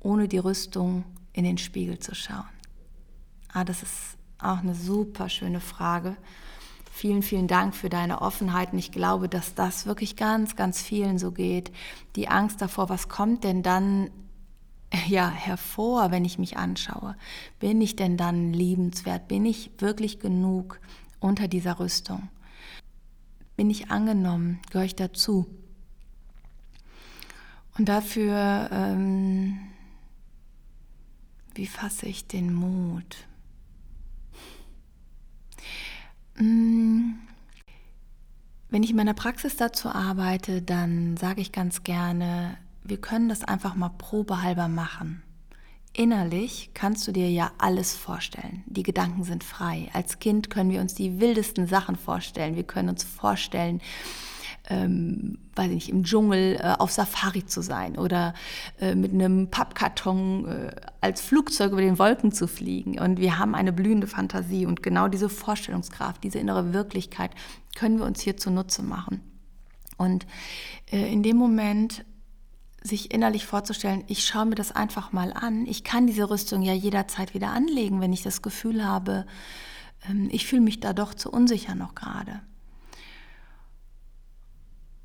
ohne 0.00 0.28
die 0.28 0.38
Rüstung 0.38 1.04
in 1.32 1.44
den 1.44 1.58
Spiegel 1.58 1.98
zu 1.98 2.14
schauen? 2.14 2.48
Ah, 3.52 3.64
das 3.64 3.82
ist 3.82 4.16
auch 4.38 4.58
eine 4.58 4.74
super 4.74 5.28
schöne 5.28 5.60
Frage. 5.60 6.16
Vielen, 6.90 7.22
vielen 7.22 7.48
Dank 7.48 7.74
für 7.74 7.88
deine 7.88 8.20
Offenheit. 8.20 8.72
Und 8.72 8.78
ich 8.78 8.92
glaube, 8.92 9.28
dass 9.28 9.54
das 9.54 9.86
wirklich 9.86 10.16
ganz, 10.16 10.56
ganz 10.56 10.82
vielen 10.82 11.18
so 11.18 11.32
geht. 11.32 11.72
Die 12.16 12.28
Angst 12.28 12.60
davor, 12.60 12.88
was 12.88 13.08
kommt 13.08 13.44
denn 13.44 13.62
dann 13.62 14.10
ja, 15.08 15.28
hervor, 15.28 16.10
wenn 16.10 16.24
ich 16.24 16.38
mich 16.38 16.56
anschaue? 16.56 17.16
Bin 17.58 17.80
ich 17.80 17.96
denn 17.96 18.16
dann 18.16 18.52
liebenswert? 18.52 19.28
Bin 19.28 19.46
ich 19.46 19.70
wirklich 19.78 20.20
genug 20.20 20.80
unter 21.20 21.48
dieser 21.48 21.78
Rüstung? 21.78 22.28
Bin 23.56 23.70
ich 23.70 23.90
angenommen? 23.90 24.60
Gehöre 24.70 24.86
ich 24.86 24.96
dazu? 24.96 25.46
Und 27.78 27.88
dafür, 27.88 28.68
ähm, 28.70 29.58
wie 31.54 31.66
fasse 31.66 32.06
ich 32.06 32.26
den 32.26 32.52
Mut? 32.52 33.26
Mm, 36.36 37.12
wenn 38.70 38.82
ich 38.82 38.90
in 38.90 38.96
meiner 38.96 39.14
Praxis 39.14 39.56
dazu 39.56 39.88
arbeite, 39.90 40.62
dann 40.62 41.16
sage 41.16 41.40
ich 41.40 41.52
ganz 41.52 41.82
gerne, 41.82 42.56
wir 42.84 43.00
können 43.00 43.28
das 43.28 43.44
einfach 43.44 43.74
mal 43.74 43.90
probehalber 43.90 44.68
machen. 44.68 45.22
Innerlich 45.94 46.70
kannst 46.72 47.06
du 47.06 47.12
dir 47.12 47.30
ja 47.30 47.52
alles 47.58 47.94
vorstellen. 47.94 48.64
Die 48.66 48.82
Gedanken 48.82 49.24
sind 49.24 49.44
frei. 49.44 49.90
Als 49.92 50.18
Kind 50.20 50.48
können 50.48 50.70
wir 50.70 50.80
uns 50.80 50.94
die 50.94 51.20
wildesten 51.20 51.66
Sachen 51.66 51.96
vorstellen. 51.96 52.56
Wir 52.56 52.62
können 52.62 52.88
uns 52.88 53.04
vorstellen, 53.04 53.82
ähm, 54.70 55.36
weiß 55.54 55.66
ich 55.66 55.74
nicht, 55.74 55.88
im 55.90 56.04
Dschungel 56.04 56.56
äh, 56.56 56.74
auf 56.78 56.92
Safari 56.92 57.44
zu 57.44 57.60
sein 57.60 57.98
oder 57.98 58.32
äh, 58.80 58.94
mit 58.94 59.12
einem 59.12 59.50
Pappkarton 59.50 60.46
äh, 60.46 60.70
als 61.02 61.20
Flugzeug 61.20 61.72
über 61.72 61.82
den 61.82 61.98
Wolken 61.98 62.32
zu 62.32 62.48
fliegen. 62.48 62.98
Und 62.98 63.20
wir 63.20 63.38
haben 63.38 63.54
eine 63.54 63.72
blühende 63.72 64.06
Fantasie 64.06 64.64
und 64.64 64.82
genau 64.82 65.08
diese 65.08 65.28
Vorstellungskraft, 65.28 66.24
diese 66.24 66.38
innere 66.38 66.72
Wirklichkeit 66.72 67.32
können 67.76 67.98
wir 67.98 68.06
uns 68.06 68.22
hier 68.22 68.38
zunutze 68.38 68.82
machen. 68.82 69.20
Und 69.98 70.26
äh, 70.90 71.12
in 71.12 71.22
dem 71.22 71.36
Moment 71.36 72.06
sich 72.82 73.12
innerlich 73.12 73.46
vorzustellen, 73.46 74.04
ich 74.08 74.24
schaue 74.24 74.46
mir 74.46 74.54
das 74.54 74.72
einfach 74.72 75.12
mal 75.12 75.32
an. 75.32 75.66
Ich 75.66 75.84
kann 75.84 76.06
diese 76.06 76.30
Rüstung 76.30 76.62
ja 76.62 76.74
jederzeit 76.74 77.34
wieder 77.34 77.50
anlegen, 77.50 78.00
wenn 78.00 78.12
ich 78.12 78.22
das 78.22 78.42
Gefühl 78.42 78.84
habe, 78.84 79.26
ähm, 80.08 80.28
ich 80.32 80.46
fühle 80.46 80.62
mich 80.62 80.80
da 80.80 80.92
doch 80.92 81.14
zu 81.14 81.30
unsicher 81.30 81.74
noch 81.74 81.94
gerade. 81.94 82.40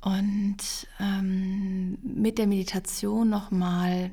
Und 0.00 0.56
ähm, 1.00 1.98
mit 2.02 2.38
der 2.38 2.46
Meditation 2.46 3.28
nochmal 3.28 4.10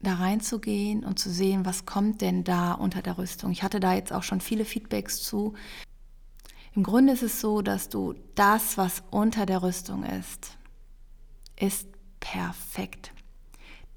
da 0.00 0.14
reinzugehen 0.14 1.04
und 1.04 1.18
zu 1.18 1.30
sehen, 1.30 1.64
was 1.64 1.86
kommt 1.86 2.20
denn 2.20 2.44
da 2.44 2.72
unter 2.72 3.02
der 3.02 3.18
Rüstung. 3.18 3.50
Ich 3.50 3.62
hatte 3.62 3.80
da 3.80 3.94
jetzt 3.94 4.12
auch 4.12 4.22
schon 4.22 4.40
viele 4.40 4.64
Feedbacks 4.64 5.22
zu. 5.22 5.54
Im 6.74 6.82
Grunde 6.82 7.12
ist 7.12 7.22
es 7.22 7.40
so, 7.40 7.62
dass 7.62 7.88
du 7.88 8.14
das, 8.34 8.76
was 8.76 9.02
unter 9.10 9.46
der 9.46 9.62
Rüstung 9.62 10.04
ist, 10.04 10.56
ist 11.56 11.88
perfekt. 12.24 13.12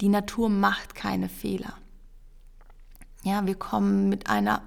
Die 0.00 0.08
Natur 0.08 0.48
macht 0.48 0.94
keine 0.94 1.28
Fehler. 1.28 1.74
Ja, 3.24 3.46
wir 3.46 3.56
kommen 3.56 4.08
mit 4.08 4.28
einer 4.28 4.62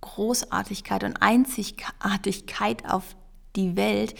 Großartigkeit 0.00 1.04
und 1.04 1.22
Einzigartigkeit 1.22 2.84
auf 2.84 3.16
die 3.56 3.76
Welt. 3.76 4.14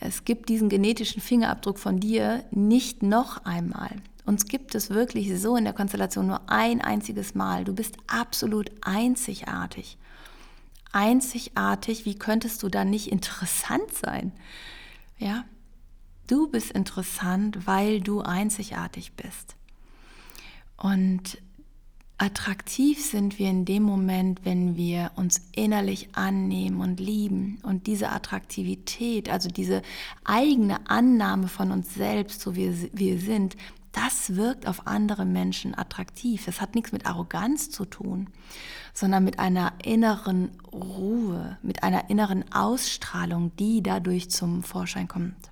Es 0.00 0.24
gibt 0.24 0.48
diesen 0.48 0.68
genetischen 0.68 1.22
Fingerabdruck 1.22 1.78
von 1.78 2.00
dir 2.00 2.44
nicht 2.50 3.02
noch 3.02 3.44
einmal. 3.44 3.90
Uns 4.26 4.46
gibt 4.46 4.74
es 4.74 4.90
wirklich 4.90 5.40
so 5.40 5.56
in 5.56 5.64
der 5.64 5.72
Konstellation 5.72 6.26
nur 6.26 6.50
ein 6.50 6.82
einziges 6.82 7.34
Mal. 7.34 7.64
Du 7.64 7.74
bist 7.74 7.96
absolut 8.08 8.70
einzigartig. 8.82 9.96
Einzigartig, 10.92 12.04
wie 12.04 12.18
könntest 12.18 12.62
du 12.62 12.68
dann 12.68 12.90
nicht 12.90 13.10
interessant 13.10 13.92
sein? 13.94 14.32
Ja, 15.18 15.44
Du 16.28 16.46
bist 16.46 16.72
interessant, 16.72 17.66
weil 17.66 18.02
du 18.02 18.20
einzigartig 18.20 19.14
bist. 19.14 19.56
Und 20.76 21.38
attraktiv 22.18 23.02
sind 23.02 23.38
wir 23.38 23.48
in 23.48 23.64
dem 23.64 23.82
Moment, 23.82 24.44
wenn 24.44 24.76
wir 24.76 25.10
uns 25.16 25.40
innerlich 25.52 26.10
annehmen 26.14 26.82
und 26.82 27.00
lieben. 27.00 27.58
Und 27.62 27.86
diese 27.86 28.10
Attraktivität, 28.10 29.30
also 29.30 29.48
diese 29.48 29.80
eigene 30.22 30.90
Annahme 30.90 31.48
von 31.48 31.72
uns 31.72 31.94
selbst, 31.94 32.42
so 32.42 32.54
wie 32.54 32.90
wir 32.92 33.18
sind, 33.18 33.56
das 33.92 34.36
wirkt 34.36 34.68
auf 34.68 34.86
andere 34.86 35.24
Menschen 35.24 35.74
attraktiv. 35.74 36.46
Es 36.46 36.60
hat 36.60 36.74
nichts 36.74 36.92
mit 36.92 37.06
Arroganz 37.06 37.70
zu 37.70 37.86
tun, 37.86 38.28
sondern 38.92 39.24
mit 39.24 39.38
einer 39.38 39.72
inneren 39.82 40.50
Ruhe, 40.70 41.56
mit 41.62 41.82
einer 41.82 42.10
inneren 42.10 42.44
Ausstrahlung, 42.52 43.50
die 43.56 43.82
dadurch 43.82 44.28
zum 44.28 44.62
Vorschein 44.62 45.08
kommt. 45.08 45.50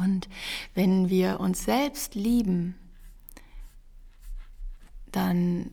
Und 0.00 0.28
wenn 0.74 1.08
wir 1.08 1.40
uns 1.40 1.64
selbst 1.64 2.14
lieben, 2.14 2.74
dann 5.12 5.70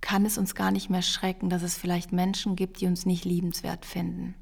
kann 0.00 0.24
es 0.24 0.38
uns 0.38 0.54
gar 0.54 0.70
nicht 0.70 0.88
mehr 0.88 1.02
schrecken, 1.02 1.50
dass 1.50 1.62
es 1.62 1.76
vielleicht 1.76 2.12
Menschen 2.12 2.56
gibt, 2.56 2.80
die 2.80 2.86
uns 2.86 3.06
nicht 3.06 3.24
liebenswert 3.24 3.84
finden. 3.84 4.34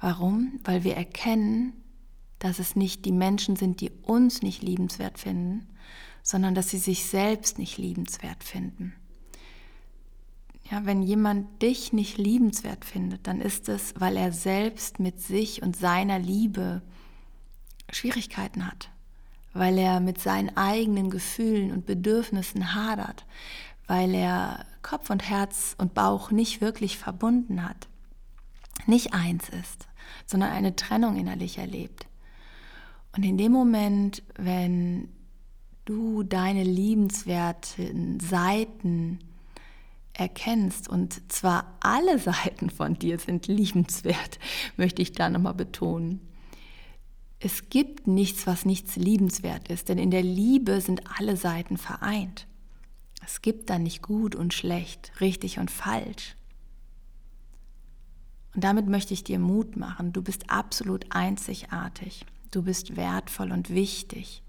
Warum? 0.00 0.60
Weil 0.64 0.84
wir 0.84 0.96
erkennen, 0.96 1.72
dass 2.38 2.58
es 2.58 2.76
nicht 2.76 3.04
die 3.04 3.12
Menschen 3.12 3.56
sind, 3.56 3.80
die 3.80 3.90
uns 4.02 4.42
nicht 4.42 4.62
liebenswert 4.62 5.18
finden, 5.18 5.66
sondern 6.22 6.54
dass 6.54 6.70
sie 6.70 6.78
sich 6.78 7.06
selbst 7.06 7.58
nicht 7.58 7.78
liebenswert 7.78 8.44
finden. 8.44 8.94
Ja, 10.70 10.86
wenn 10.86 11.02
jemand 11.02 11.62
dich 11.62 11.92
nicht 11.92 12.16
liebenswert 12.16 12.84
findet, 12.84 13.26
dann 13.26 13.40
ist 13.40 13.68
es, 13.68 13.94
weil 13.98 14.16
er 14.16 14.32
selbst 14.32 14.98
mit 14.98 15.20
sich 15.20 15.62
und 15.62 15.76
seiner 15.76 16.18
Liebe 16.18 16.82
Schwierigkeiten 17.94 18.66
hat, 18.66 18.90
weil 19.52 19.78
er 19.78 20.00
mit 20.00 20.20
seinen 20.20 20.56
eigenen 20.56 21.10
Gefühlen 21.10 21.72
und 21.72 21.86
Bedürfnissen 21.86 22.74
hadert, 22.74 23.24
weil 23.86 24.14
er 24.14 24.64
Kopf 24.82 25.10
und 25.10 25.28
Herz 25.28 25.74
und 25.78 25.94
Bauch 25.94 26.30
nicht 26.30 26.60
wirklich 26.60 26.98
verbunden 26.98 27.68
hat, 27.68 27.88
nicht 28.86 29.14
eins 29.14 29.48
ist, 29.48 29.86
sondern 30.26 30.50
eine 30.50 30.76
Trennung 30.76 31.16
innerlich 31.16 31.58
erlebt. 31.58 32.06
Und 33.16 33.22
in 33.22 33.38
dem 33.38 33.52
Moment, 33.52 34.22
wenn 34.36 35.08
du 35.84 36.22
deine 36.22 36.64
liebenswerten 36.64 38.18
Seiten 38.18 39.20
erkennst, 40.14 40.88
und 40.88 41.32
zwar 41.32 41.76
alle 41.80 42.18
Seiten 42.18 42.70
von 42.70 42.98
dir 42.98 43.18
sind 43.18 43.46
liebenswert, 43.46 44.38
möchte 44.76 45.02
ich 45.02 45.12
da 45.12 45.28
nochmal 45.28 45.54
betonen. 45.54 46.20
Es 47.44 47.68
gibt 47.68 48.06
nichts, 48.06 48.46
was 48.46 48.64
nichts 48.64 48.96
liebenswert 48.96 49.68
ist, 49.68 49.90
denn 49.90 49.98
in 49.98 50.10
der 50.10 50.22
Liebe 50.22 50.80
sind 50.80 51.02
alle 51.20 51.36
Seiten 51.36 51.76
vereint. 51.76 52.46
Es 53.22 53.42
gibt 53.42 53.68
da 53.68 53.78
nicht 53.78 54.00
gut 54.00 54.34
und 54.34 54.54
schlecht, 54.54 55.12
richtig 55.20 55.58
und 55.58 55.70
falsch. 55.70 56.36
Und 58.54 58.64
damit 58.64 58.88
möchte 58.88 59.12
ich 59.12 59.24
dir 59.24 59.38
Mut 59.38 59.76
machen. 59.76 60.14
Du 60.14 60.22
bist 60.22 60.48
absolut 60.48 61.04
einzigartig. 61.10 62.24
Du 62.50 62.62
bist 62.62 62.96
wertvoll 62.96 63.52
und 63.52 63.68
wichtig, 63.68 64.42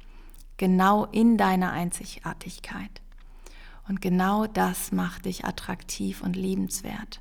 genau 0.56 1.04
in 1.04 1.36
deiner 1.36 1.74
Einzigartigkeit. 1.74 3.02
Und 3.90 4.02
genau 4.02 4.48
das 4.48 4.94
macht 4.94 5.26
dich 5.26 5.44
attraktiv 5.44 6.22
und 6.22 6.38
liebenswert. 6.38 7.20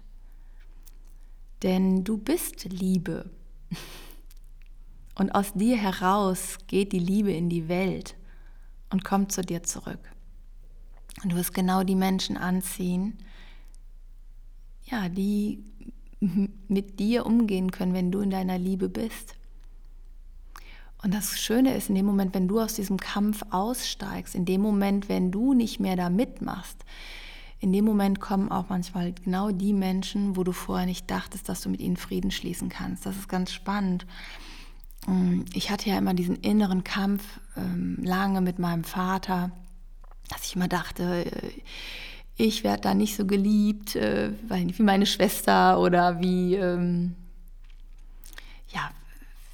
Denn 1.65 2.05
du 2.05 2.17
bist 2.17 2.65
Liebe. 2.67 3.29
Und 5.14 5.35
aus 5.35 5.53
dir 5.55 5.77
heraus 5.77 6.59
geht 6.66 6.92
die 6.92 6.98
Liebe 6.98 7.33
in 7.33 7.48
die 7.48 7.68
Welt 7.68 8.16
und 8.90 9.05
kommt 9.05 9.33
zu 9.33 9.42
dir 9.42 9.62
zurück. 9.62 10.00
Und 11.22 11.33
du 11.33 11.37
wirst 11.37 11.55
genau 11.55 11.85
die 11.85 11.94
Menschen 11.94 12.37
anziehen, 12.37 13.18
ja, 14.85 15.09
die 15.09 15.64
mit 16.68 16.98
dir 16.98 17.27
umgehen 17.27 17.70
können, 17.70 17.94
wenn 17.94 18.11
du 18.11 18.20
in 18.20 18.31
deiner 18.31 18.59
Liebe 18.59 18.88
bist. 18.88 19.37
Und 21.03 21.12
das 21.12 21.38
Schöne 21.38 21.77
ist, 21.77 21.90
in 21.90 21.94
dem 21.94 22.07
Moment, 22.07 22.35
wenn 22.35 22.48
du 22.48 22.61
aus 22.61 22.74
diesem 22.74 22.96
Kampf 22.96 23.42
aussteigst, 23.50 24.35
in 24.35 24.46
dem 24.46 24.62
Moment, 24.62 25.09
wenn 25.09 25.31
du 25.31 25.53
nicht 25.53 25.79
mehr 25.79 25.96
da 25.96 26.09
mitmachst, 26.09 26.85
in 27.61 27.72
dem 27.72 27.85
Moment 27.85 28.20
kommen 28.20 28.50
auch 28.50 28.68
manchmal 28.68 29.12
genau 29.12 29.50
die 29.50 29.74
Menschen, 29.74 30.37
wo 30.37 30.44
du 30.44 30.53
vorher 30.53 30.87
nicht 30.87 31.11
dachtest, 31.11 31.48
dass 31.48 31.61
du 31.61 31.68
mit 31.68 31.81
ihnen 31.81 31.96
Frieden 31.96 32.31
schließen 32.31 32.68
kannst. 32.68 33.07
Das 33.07 33.16
ist 33.16 33.29
ganz 33.29 33.53
spannend. 33.53 34.07
Mm, 35.07 35.43
ich 35.53 35.71
hatte 35.71 35.90
ja 35.90 35.99
immer 35.99 36.14
diesen 36.14 36.37
inneren 36.37 36.85
Kampf 36.85 37.23
ähm, 37.57 37.99
lange 38.03 38.40
mit 38.40 38.59
meinem 38.59 38.85
Vater, 38.85 39.51
dass 40.29 40.45
ich 40.45 40.57
immer 40.57 40.69
dachte, 40.69 41.25
äh, 41.27 41.51
ich 42.37 42.64
werde 42.64 42.83
da 42.83 42.95
nicht 42.95 43.17
so 43.17 43.27
geliebt 43.27 43.95
äh, 43.95 44.33
wie 44.49 44.83
meine 44.83 45.07
Schwester 45.07 45.79
oder 45.79 46.21
wie, 46.21 46.57
ähm, 46.57 47.14
ja, 48.69 48.90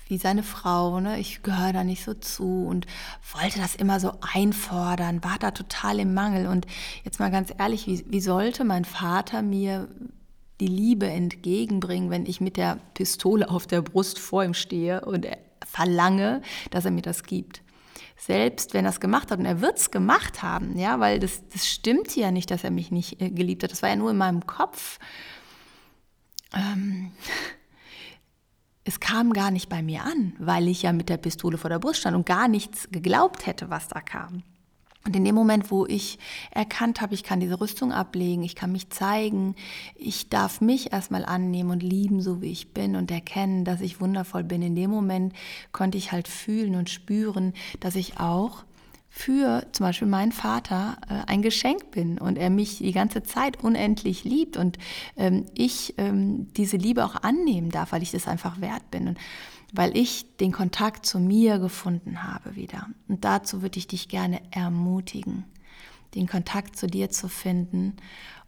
wie 0.09 0.17
seine 0.17 0.43
Frau. 0.43 0.99
Ne? 1.01 1.21
Ich 1.21 1.43
gehöre 1.43 1.75
da 1.75 1.85
nicht 1.85 2.05
so 2.05 2.15
zu 2.15 2.65
und 2.67 2.87
wollte 3.35 3.61
das 3.61 3.75
immer 3.75 4.01
so 4.01 4.13
einfordern, 4.21 5.23
war 5.23 5.37
da 5.39 5.51
total 5.51 5.99
im 5.99 6.15
Mangel. 6.15 6.47
Und 6.47 6.67
jetzt 7.05 7.21
mal 7.21 7.31
ganz 7.31 7.53
ehrlich, 7.59 7.87
wie, 7.87 8.05
wie 8.09 8.21
sollte 8.21 8.65
mein 8.65 8.87
Vater 8.87 9.43
mir 9.43 9.89
die 10.61 10.67
Liebe 10.67 11.07
entgegenbringen, 11.07 12.11
wenn 12.11 12.27
ich 12.27 12.41
mit 12.41 12.57
der 12.57 12.79
Pistole 12.95 13.51
auf 13.51 13.67
der 13.67 13.83
Brust 13.83 14.19
vor 14.19 14.45
ihm 14.45 14.55
stehe 14.55 15.05
und 15.05 15.27
verlange, 15.67 16.43
dass 16.71 16.85
er 16.85 16.91
mir 16.91 17.03
das 17.03 17.25
gibt? 17.25 17.63
selbst 18.21 18.75
wenn 18.75 18.85
er 18.85 18.91
es 18.91 19.01
gemacht 19.01 19.31
hat, 19.31 19.39
und 19.39 19.47
er 19.47 19.63
wird 19.63 19.79
es 19.79 19.91
gemacht 19.91 20.43
haben, 20.43 20.79
ja, 20.79 21.01
weil 21.01 21.19
das, 21.19 21.49
das 21.49 21.67
stimmt 21.67 22.15
ja 22.15 22.31
nicht, 22.31 22.51
dass 22.51 22.65
er 22.65 22.71
mich 22.71 22.91
nicht 22.91 23.21
äh, 23.21 23.31
geliebt 23.31 23.63
hat. 23.63 23.73
Das 23.73 23.83
war 23.83 23.89
ja 23.89 23.97
nur 23.97 24.11
in 24.11 24.19
meinem 24.19 24.47
Kopf. 24.47 24.99
Ähm, 26.55 27.13
es 28.85 29.01
kam 29.01 29.33
gar 29.33 29.51
nicht 29.51 29.69
bei 29.71 29.83
mir 29.83 30.05
an, 30.05 30.35
weil 30.39 30.69
ich 30.69 30.83
ja 30.83 30.93
mit 30.93 31.09
der 31.09 31.17
Pistole 31.17 31.57
vor 31.57 31.71
der 31.71 31.79
Brust 31.79 32.01
stand 32.01 32.17
und 32.17 32.27
gar 32.27 32.49
nichts 32.49 32.91
geglaubt 32.91 33.47
hätte, 33.47 33.71
was 33.71 33.89
da 33.89 34.01
kam. 34.01 34.43
Und 35.07 35.17
in 35.17 35.25
dem 35.25 35.35
Moment, 35.35 35.71
wo 35.71 35.87
ich 35.87 36.19
erkannt 36.51 37.01
habe, 37.01 37.15
ich 37.15 37.23
kann 37.23 37.41
diese 37.41 37.59
Rüstung 37.61 37.91
ablegen, 37.91 38.43
ich 38.43 38.55
kann 38.55 38.71
mich 38.71 38.91
zeigen, 38.91 39.55
ich 39.97 40.29
darf 40.29 40.61
mich 40.61 40.93
erstmal 40.93 41.25
annehmen 41.25 41.71
und 41.71 41.83
lieben, 41.83 42.21
so 42.21 42.43
wie 42.43 42.53
ich 42.53 42.75
bin 42.75 42.97
und 42.97 43.11
erkennen, 43.11 43.65
dass 43.65 43.81
ich 43.81 44.01
wundervoll 44.01 44.45
bin, 44.45 44.61
in 44.61 44.75
dem 44.75 44.91
Moment 44.91 45.33
konnte 45.73 45.97
ich 45.97 46.13
halt 46.13 46.29
fühlen 46.29 46.75
und 46.75 46.91
spüren, 46.91 47.55
dass 47.81 47.97
ich 47.97 48.21
auch 48.21 48.65
für 49.09 49.67
zum 49.73 49.87
Beispiel 49.87 50.07
meinen 50.07 50.33
Vater 50.33 50.97
äh, 51.09 51.31
ein 51.31 51.43
Geschenk 51.43 51.91
bin 51.91 52.19
und 52.19 52.39
er 52.39 52.49
mich 52.49 52.79
die 52.79 52.93
ganze 52.93 53.23
Zeit 53.25 53.63
unendlich 53.63 54.25
liebt 54.25 54.57
und 54.57 54.79
ähm, 55.17 55.47
ich 55.55 55.95
ähm, 55.99 56.47
diese 56.57 56.77
Liebe 56.77 57.05
auch 57.05 57.17
annehmen 57.17 57.71
darf, 57.71 57.93
weil 57.93 58.03
ich 58.03 58.13
das 58.13 58.29
einfach 58.29 58.61
wert 58.61 58.89
bin. 58.93 59.09
Und 59.09 59.19
weil 59.73 59.97
ich 59.97 60.37
den 60.37 60.53
Kontakt 60.53 61.07
zu 61.07 61.19
mir 61.19 61.59
gefunden 61.59 62.23
habe 62.23 62.57
wieder. 62.57 62.89
Und 63.09 63.25
dazu 63.25 63.63
würde 63.63 63.79
ich 63.79 63.87
dich 63.87 64.09
gerne 64.09 64.41
ermutigen, 64.51 65.45
den 66.15 66.27
Kontakt 66.27 66.77
zu 66.77 66.87
dir 66.87 67.11
zu 67.11 67.29
finden. 67.29 67.97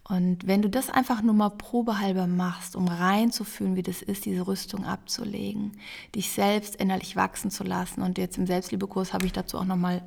Und 0.08 0.46
wenn 0.46 0.62
du 0.62 0.68
das 0.68 0.90
einfach 0.90 1.22
nur 1.22 1.34
mal 1.34 1.50
probehalber 1.50 2.26
machst, 2.26 2.74
um 2.74 2.88
reinzufühlen, 2.88 3.76
wie 3.76 3.82
das 3.82 4.02
ist, 4.02 4.24
diese 4.24 4.46
Rüstung 4.46 4.84
abzulegen, 4.84 5.72
dich 6.14 6.30
selbst 6.30 6.76
innerlich 6.76 7.14
wachsen 7.14 7.50
zu 7.50 7.62
lassen. 7.62 8.02
Und 8.02 8.18
jetzt 8.18 8.36
im 8.36 8.46
Selbstliebekurs 8.46 9.12
habe 9.12 9.26
ich 9.26 9.32
dazu 9.32 9.58
auch 9.58 9.64
nochmal 9.64 10.02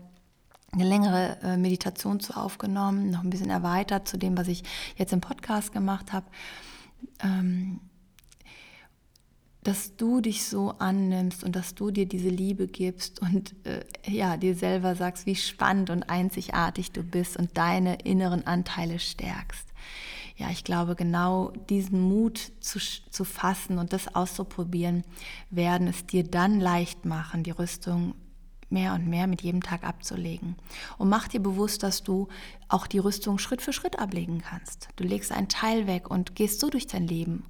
eine 0.73 0.83
längere 0.83 1.37
äh, 1.41 1.57
Meditation 1.57 2.19
zu 2.19 2.35
aufgenommen, 2.35 3.09
noch 3.09 3.23
ein 3.23 3.29
bisschen 3.29 3.49
erweitert 3.49 4.07
zu 4.07 4.17
dem, 4.17 4.37
was 4.37 4.49
ich 4.49 4.63
jetzt 4.97 5.13
im 5.13 5.21
Podcast 5.21 5.71
gemacht 5.71 6.11
habe. 6.11 6.25
Ähm, 7.23 7.79
dass 9.65 9.95
du 9.95 10.21
dich 10.21 10.45
so 10.45 10.75
annimmst 10.77 11.43
und 11.43 11.55
dass 11.55 11.73
du 11.73 11.89
dir 11.89 12.05
diese 12.05 12.29
Liebe 12.29 12.67
gibst 12.67 13.19
und 13.23 13.55
äh, 13.65 13.83
ja, 14.07 14.37
dir 14.37 14.53
selber 14.53 14.95
sagst, 14.95 15.25
wie 15.25 15.35
spannend 15.35 15.89
und 15.89 16.03
einzigartig 16.03 16.91
du 16.91 17.01
bist 17.01 17.35
und 17.35 17.57
deine 17.57 17.95
inneren 17.95 18.45
Anteile 18.45 18.99
stärkst. 18.99 19.67
Ja, 20.37 20.51
ich 20.51 20.63
glaube, 20.63 20.95
genau 20.95 21.49
diesen 21.69 21.99
Mut 21.99 22.51
zu, 22.59 22.77
zu 22.77 23.23
fassen 23.23 23.79
und 23.79 23.91
das 23.91 24.13
auszuprobieren, 24.13 25.03
werden 25.49 25.87
es 25.87 26.05
dir 26.05 26.23
dann 26.23 26.59
leicht 26.59 27.05
machen, 27.05 27.41
die 27.41 27.51
Rüstung 27.51 28.13
mehr 28.69 28.93
und 28.93 29.07
mehr 29.07 29.25
mit 29.25 29.41
jedem 29.41 29.63
Tag 29.63 29.83
abzulegen. 29.83 30.57
Und 30.99 31.09
mach 31.09 31.27
dir 31.27 31.39
bewusst, 31.39 31.81
dass 31.81 32.03
du 32.03 32.27
auch 32.67 32.85
die 32.85 32.99
Rüstung 32.99 33.39
Schritt 33.39 33.63
für 33.63 33.73
Schritt 33.73 33.97
ablegen 33.97 34.41
kannst. 34.41 34.89
Du 34.95 35.03
legst 35.03 35.31
einen 35.31 35.49
Teil 35.49 35.87
weg 35.87 36.11
und 36.11 36.35
gehst 36.35 36.59
so 36.59 36.69
durch 36.69 36.85
dein 36.85 37.07
Leben 37.07 37.45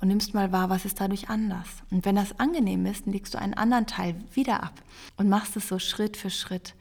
und 0.00 0.08
nimmst 0.08 0.34
mal 0.34 0.52
wahr, 0.52 0.70
was 0.70 0.84
ist 0.84 1.00
dadurch 1.00 1.30
anders. 1.30 1.68
Und 1.90 2.04
wenn 2.04 2.16
das 2.16 2.38
angenehm 2.38 2.84
ist, 2.86 3.06
dann 3.06 3.12
legst 3.12 3.34
du 3.34 3.38
einen 3.38 3.54
anderen 3.54 3.86
Teil 3.86 4.16
wieder 4.32 4.62
ab 4.62 4.74
und 5.16 5.28
machst 5.28 5.56
es 5.56 5.68
so 5.68 5.78
Schritt 5.78 6.16
für 6.16 6.30
Schritt, 6.30 6.74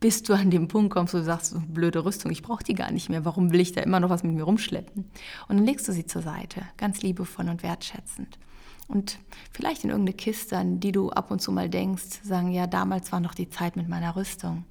bis 0.00 0.22
du 0.22 0.32
an 0.32 0.50
den 0.50 0.66
Punkt 0.66 0.92
kommst, 0.92 1.14
wo 1.14 1.18
du 1.18 1.24
sagst, 1.24 1.54
blöde 1.72 2.04
Rüstung, 2.04 2.30
ich 2.30 2.42
brauche 2.42 2.64
die 2.64 2.74
gar 2.74 2.90
nicht 2.90 3.10
mehr, 3.10 3.24
warum 3.24 3.52
will 3.52 3.60
ich 3.60 3.72
da 3.72 3.82
immer 3.82 4.00
noch 4.00 4.10
was 4.10 4.22
mit 4.22 4.34
mir 4.34 4.44
rumschleppen? 4.44 5.04
Und 5.48 5.56
dann 5.56 5.66
legst 5.66 5.86
du 5.86 5.92
sie 5.92 6.06
zur 6.06 6.22
Seite, 6.22 6.62
ganz 6.78 7.02
liebevoll 7.02 7.48
und 7.48 7.62
wertschätzend. 7.62 8.38
Und 8.88 9.18
vielleicht 9.52 9.84
in 9.84 9.90
irgendeine 9.90 10.16
Kiste, 10.16 10.56
an 10.56 10.80
die 10.80 10.90
du 10.90 11.10
ab 11.10 11.30
und 11.30 11.40
zu 11.40 11.52
mal 11.52 11.68
denkst, 11.68 12.22
sagen, 12.24 12.50
ja, 12.50 12.66
damals 12.66 13.12
war 13.12 13.20
noch 13.20 13.34
die 13.34 13.48
Zeit 13.48 13.76
mit 13.76 13.88
meiner 13.88 14.16
Rüstung. 14.16 14.64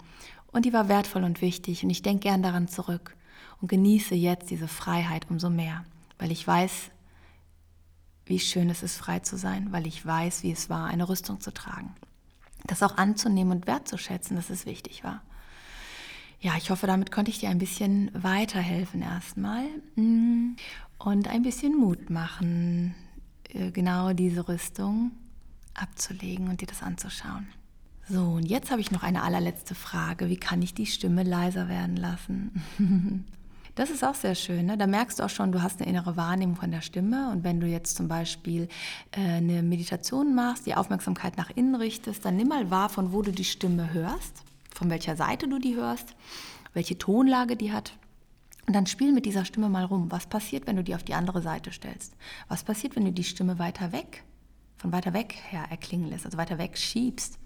Und 0.51 0.65
die 0.65 0.73
war 0.73 0.89
wertvoll 0.89 1.23
und 1.23 1.41
wichtig 1.41 1.83
und 1.83 1.89
ich 1.89 2.01
denke 2.01 2.23
gern 2.23 2.41
daran 2.41 2.67
zurück 2.67 3.15
und 3.61 3.69
genieße 3.69 4.15
jetzt 4.15 4.49
diese 4.49 4.67
Freiheit 4.67 5.27
umso 5.29 5.49
mehr, 5.49 5.85
weil 6.17 6.31
ich 6.31 6.45
weiß, 6.45 6.89
wie 8.29 8.39
schön 8.39 8.69
es 8.69 8.83
ist, 8.83 8.97
frei 8.97 9.19
zu 9.19 9.37
sein, 9.37 9.71
weil 9.71 9.87
ich 9.87 10.05
weiß, 10.05 10.43
wie 10.43 10.51
es 10.51 10.69
war, 10.69 10.85
eine 10.85 11.09
Rüstung 11.09 11.41
zu 11.41 11.51
tragen. 11.51 11.95
Das 12.65 12.83
auch 12.83 12.97
anzunehmen 12.97 13.51
und 13.51 13.67
wertzuschätzen, 13.67 14.35
dass 14.35 14.49
es 14.49 14.65
wichtig 14.65 15.03
war. 15.03 15.21
Ja, 16.39 16.53
ich 16.57 16.69
hoffe, 16.69 16.87
damit 16.87 17.11
konnte 17.11 17.31
ich 17.31 17.39
dir 17.39 17.49
ein 17.49 17.57
bisschen 17.57 18.11
weiterhelfen 18.13 19.01
erstmal 19.01 19.65
mm, 19.95 20.55
und 20.99 21.27
ein 21.27 21.41
bisschen 21.41 21.77
Mut 21.77 22.09
machen, 22.09 22.95
äh, 23.49 23.71
genau 23.71 24.13
diese 24.13 24.47
Rüstung 24.47 25.11
abzulegen 25.73 26.47
und 26.47 26.61
dir 26.61 26.67
das 26.67 26.83
anzuschauen. 26.83 27.47
So, 28.07 28.23
und 28.23 28.45
jetzt 28.45 28.71
habe 28.71 28.81
ich 28.81 28.91
noch 28.91 29.03
eine 29.03 29.23
allerletzte 29.23 29.75
Frage. 29.75 30.29
Wie 30.29 30.37
kann 30.37 30.61
ich 30.61 30.73
die 30.73 30.85
Stimme 30.85 31.23
leiser 31.23 31.67
werden 31.67 31.95
lassen? 31.95 32.63
Das 33.79 33.89
ist 33.89 34.03
auch 34.03 34.13
sehr 34.13 34.35
schön. 34.35 34.65
Ne? 34.65 34.77
Da 34.77 34.87
merkst 34.87 35.19
du 35.19 35.23
auch 35.23 35.29
schon, 35.29 35.53
du 35.53 35.61
hast 35.61 35.79
eine 35.79 35.89
innere 35.89 36.17
Wahrnehmung 36.17 36.57
von 36.57 36.69
der 36.69 36.81
Stimme. 36.81 37.29
Und 37.31 37.45
wenn 37.45 37.61
du 37.61 37.65
jetzt 37.65 37.95
zum 37.95 38.09
Beispiel 38.09 38.67
äh, 39.11 39.21
eine 39.21 39.63
Meditation 39.63 40.35
machst, 40.35 40.65
die 40.65 40.75
Aufmerksamkeit 40.75 41.37
nach 41.37 41.49
innen 41.55 41.75
richtest, 41.75 42.25
dann 42.25 42.35
nimm 42.35 42.49
mal 42.49 42.69
wahr, 42.69 42.89
von 42.89 43.13
wo 43.13 43.21
du 43.21 43.31
die 43.31 43.45
Stimme 43.45 43.93
hörst, 43.93 44.43
von 44.75 44.89
welcher 44.89 45.15
Seite 45.15 45.47
du 45.47 45.59
die 45.59 45.77
hörst, 45.77 46.13
welche 46.73 46.97
Tonlage 46.97 47.55
die 47.55 47.71
hat. 47.71 47.93
Und 48.67 48.75
dann 48.75 48.85
spiel 48.85 49.13
mit 49.13 49.25
dieser 49.25 49.45
Stimme 49.45 49.69
mal 49.69 49.85
rum. 49.85 50.11
Was 50.11 50.27
passiert, 50.27 50.67
wenn 50.67 50.75
du 50.75 50.83
die 50.83 50.95
auf 50.95 51.03
die 51.03 51.13
andere 51.13 51.41
Seite 51.41 51.71
stellst? 51.71 52.17
Was 52.49 52.65
passiert, 52.65 52.97
wenn 52.97 53.05
du 53.05 53.13
die 53.13 53.23
Stimme 53.23 53.59
weiter 53.59 53.93
weg, 53.93 54.25
von 54.75 54.91
weiter 54.91 55.13
weg 55.13 55.35
her 55.51 55.63
erklingen 55.69 56.09
lässt, 56.09 56.25
also 56.25 56.37
weiter 56.37 56.57
weg 56.57 56.77
schiebst? 56.77 57.39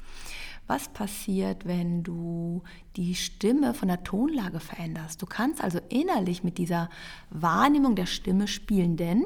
Was 0.66 0.88
passiert, 0.88 1.66
wenn 1.66 2.04
du 2.04 2.64
die 2.96 3.16
Stimme 3.16 3.74
von 3.74 3.90
der 3.90 4.04
Tonlage 4.04 4.60
veränderst? 4.60 5.22
Du 5.22 5.26
kannst 5.26 5.62
also 5.62 5.80
innerlich 5.90 6.44
mit 6.44 6.58
dieser 6.58 6.90
Wahrnehmung 7.30 7.96
der 7.96 8.06
Stimme 8.06 8.48
spielen, 8.48 8.96
denn 8.96 9.26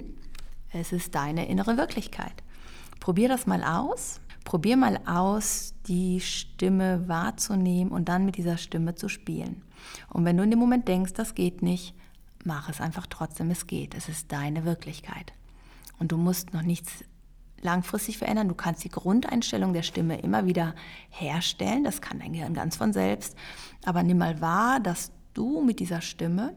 es 0.73 0.91
ist 0.91 1.13
deine 1.13 1.47
innere 1.47 1.77
Wirklichkeit. 1.77 2.43
Probier 2.99 3.29
das 3.29 3.45
mal 3.45 3.63
aus. 3.63 4.19
Probier 4.43 4.77
mal 4.77 4.99
aus, 5.05 5.73
die 5.87 6.21
Stimme 6.21 7.07
wahrzunehmen 7.07 7.91
und 7.91 8.07
dann 8.07 8.25
mit 8.25 8.37
dieser 8.37 8.57
Stimme 8.57 8.95
zu 8.95 9.09
spielen. 9.09 9.61
Und 10.09 10.25
wenn 10.25 10.37
du 10.37 10.43
in 10.43 10.49
dem 10.49 10.59
Moment 10.59 10.87
denkst, 10.87 11.13
das 11.13 11.35
geht 11.35 11.61
nicht, 11.61 11.93
mach 12.45 12.69
es 12.69 12.79
einfach 12.79 13.07
trotzdem, 13.07 13.51
es 13.51 13.67
geht. 13.67 13.93
Es 13.93 14.07
ist 14.07 14.31
deine 14.31 14.63
Wirklichkeit. 14.63 15.33
Und 15.99 16.13
du 16.13 16.17
musst 16.17 16.53
noch 16.53 16.61
nichts 16.61 17.03
langfristig 17.61 18.17
verändern. 18.17 18.47
Du 18.47 18.55
kannst 18.55 18.83
die 18.83 18.89
Grundeinstellung 18.89 19.73
der 19.73 19.83
Stimme 19.83 20.19
immer 20.19 20.45
wieder 20.45 20.75
herstellen. 21.09 21.83
Das 21.83 22.01
kann 22.01 22.19
dein 22.19 22.33
Gehirn 22.33 22.53
ganz 22.53 22.75
von 22.75 22.93
selbst. 22.93 23.35
Aber 23.85 24.03
nimm 24.03 24.17
mal 24.17 24.41
wahr, 24.41 24.79
dass 24.79 25.11
du 25.33 25.61
mit 25.61 25.79
dieser 25.79 26.01
Stimme 26.01 26.55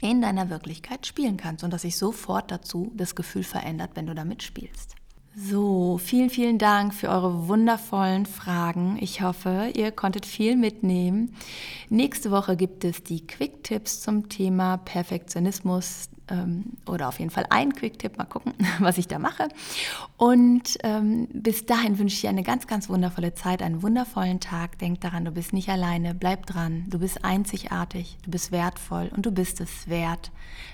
in 0.00 0.22
deiner 0.22 0.50
Wirklichkeit 0.50 1.06
spielen 1.06 1.36
kannst 1.36 1.62
und 1.64 1.72
dass 1.72 1.82
sich 1.82 1.96
sofort 1.96 2.50
dazu 2.50 2.92
das 2.94 3.14
Gefühl 3.14 3.44
verändert, 3.44 3.90
wenn 3.94 4.06
du 4.06 4.14
damit 4.14 4.42
spielst. 4.42 4.96
So, 5.36 5.96
vielen, 5.98 6.28
vielen 6.28 6.58
Dank 6.58 6.92
für 6.92 7.08
eure 7.08 7.46
wundervollen 7.46 8.26
Fragen. 8.26 8.98
Ich 9.00 9.22
hoffe, 9.22 9.70
ihr 9.76 9.92
konntet 9.92 10.26
viel 10.26 10.56
mitnehmen. 10.56 11.36
Nächste 11.88 12.32
Woche 12.32 12.56
gibt 12.56 12.84
es 12.84 13.04
die 13.04 13.24
Quick-Tipps 13.24 14.00
zum 14.00 14.28
Thema 14.28 14.78
Perfektionismus 14.78 16.08
ähm, 16.28 16.72
oder 16.84 17.06
auf 17.06 17.20
jeden 17.20 17.30
Fall 17.30 17.46
ein 17.48 17.72
Quick-Tipp. 17.72 18.18
Mal 18.18 18.24
gucken, 18.24 18.54
was 18.80 18.98
ich 18.98 19.06
da 19.06 19.20
mache. 19.20 19.46
Und 20.16 20.78
ähm, 20.82 21.28
bis 21.32 21.64
dahin 21.64 22.00
wünsche 22.00 22.14
ich 22.14 22.22
dir 22.22 22.30
eine 22.30 22.42
ganz, 22.42 22.66
ganz 22.66 22.88
wundervolle 22.88 23.32
Zeit, 23.32 23.62
einen 23.62 23.82
wundervollen 23.82 24.40
Tag. 24.40 24.80
Denk 24.80 25.00
daran, 25.00 25.24
du 25.24 25.30
bist 25.30 25.52
nicht 25.52 25.68
alleine. 25.68 26.12
Bleib 26.12 26.46
dran. 26.46 26.86
Du 26.88 26.98
bist 26.98 27.24
einzigartig, 27.24 28.18
du 28.24 28.32
bist 28.32 28.50
wertvoll 28.50 29.12
und 29.14 29.26
du 29.26 29.30
bist 29.30 29.60
es 29.60 29.88
wert, 29.88 30.32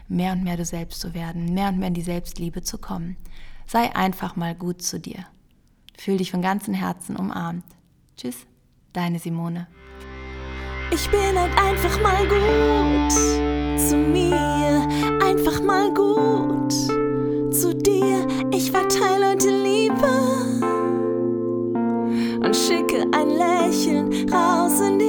mehr 0.08 0.32
und 0.32 0.44
mehr 0.44 0.56
du 0.56 0.64
selbst 0.64 1.02
zu 1.02 1.12
werden, 1.12 1.52
mehr 1.52 1.68
und 1.68 1.78
mehr 1.78 1.88
in 1.88 1.94
die 1.94 2.00
Selbstliebe 2.00 2.62
zu 2.62 2.78
kommen. 2.78 3.18
Sei 3.66 3.94
einfach 3.96 4.36
mal 4.36 4.54
gut 4.54 4.80
zu 4.80 5.00
dir. 5.00 5.26
Fühl 5.98 6.18
dich 6.18 6.30
von 6.30 6.40
ganzem 6.42 6.74
Herzen 6.74 7.16
umarmt. 7.16 7.64
Tschüss, 8.16 8.46
deine 8.92 9.18
Simone. 9.18 9.66
Ich 10.92 11.10
bin 11.10 11.36
halt 11.36 11.52
einfach 11.58 12.00
mal 12.00 12.22
gut 12.28 13.12
zu 13.78 13.96
mir, 13.96 14.86
einfach 15.20 15.60
mal 15.62 15.92
gut 15.92 16.72
zu 17.52 17.74
dir. 17.74 18.26
Ich 18.52 18.70
verteile 18.70 19.30
heute 19.30 19.50
Liebe 19.50 20.08
und 22.44 22.54
schicke 22.54 23.04
ein 23.12 23.30
Lächeln 23.30 24.30
raus 24.32 24.80
in 24.80 24.98
die 25.00 25.05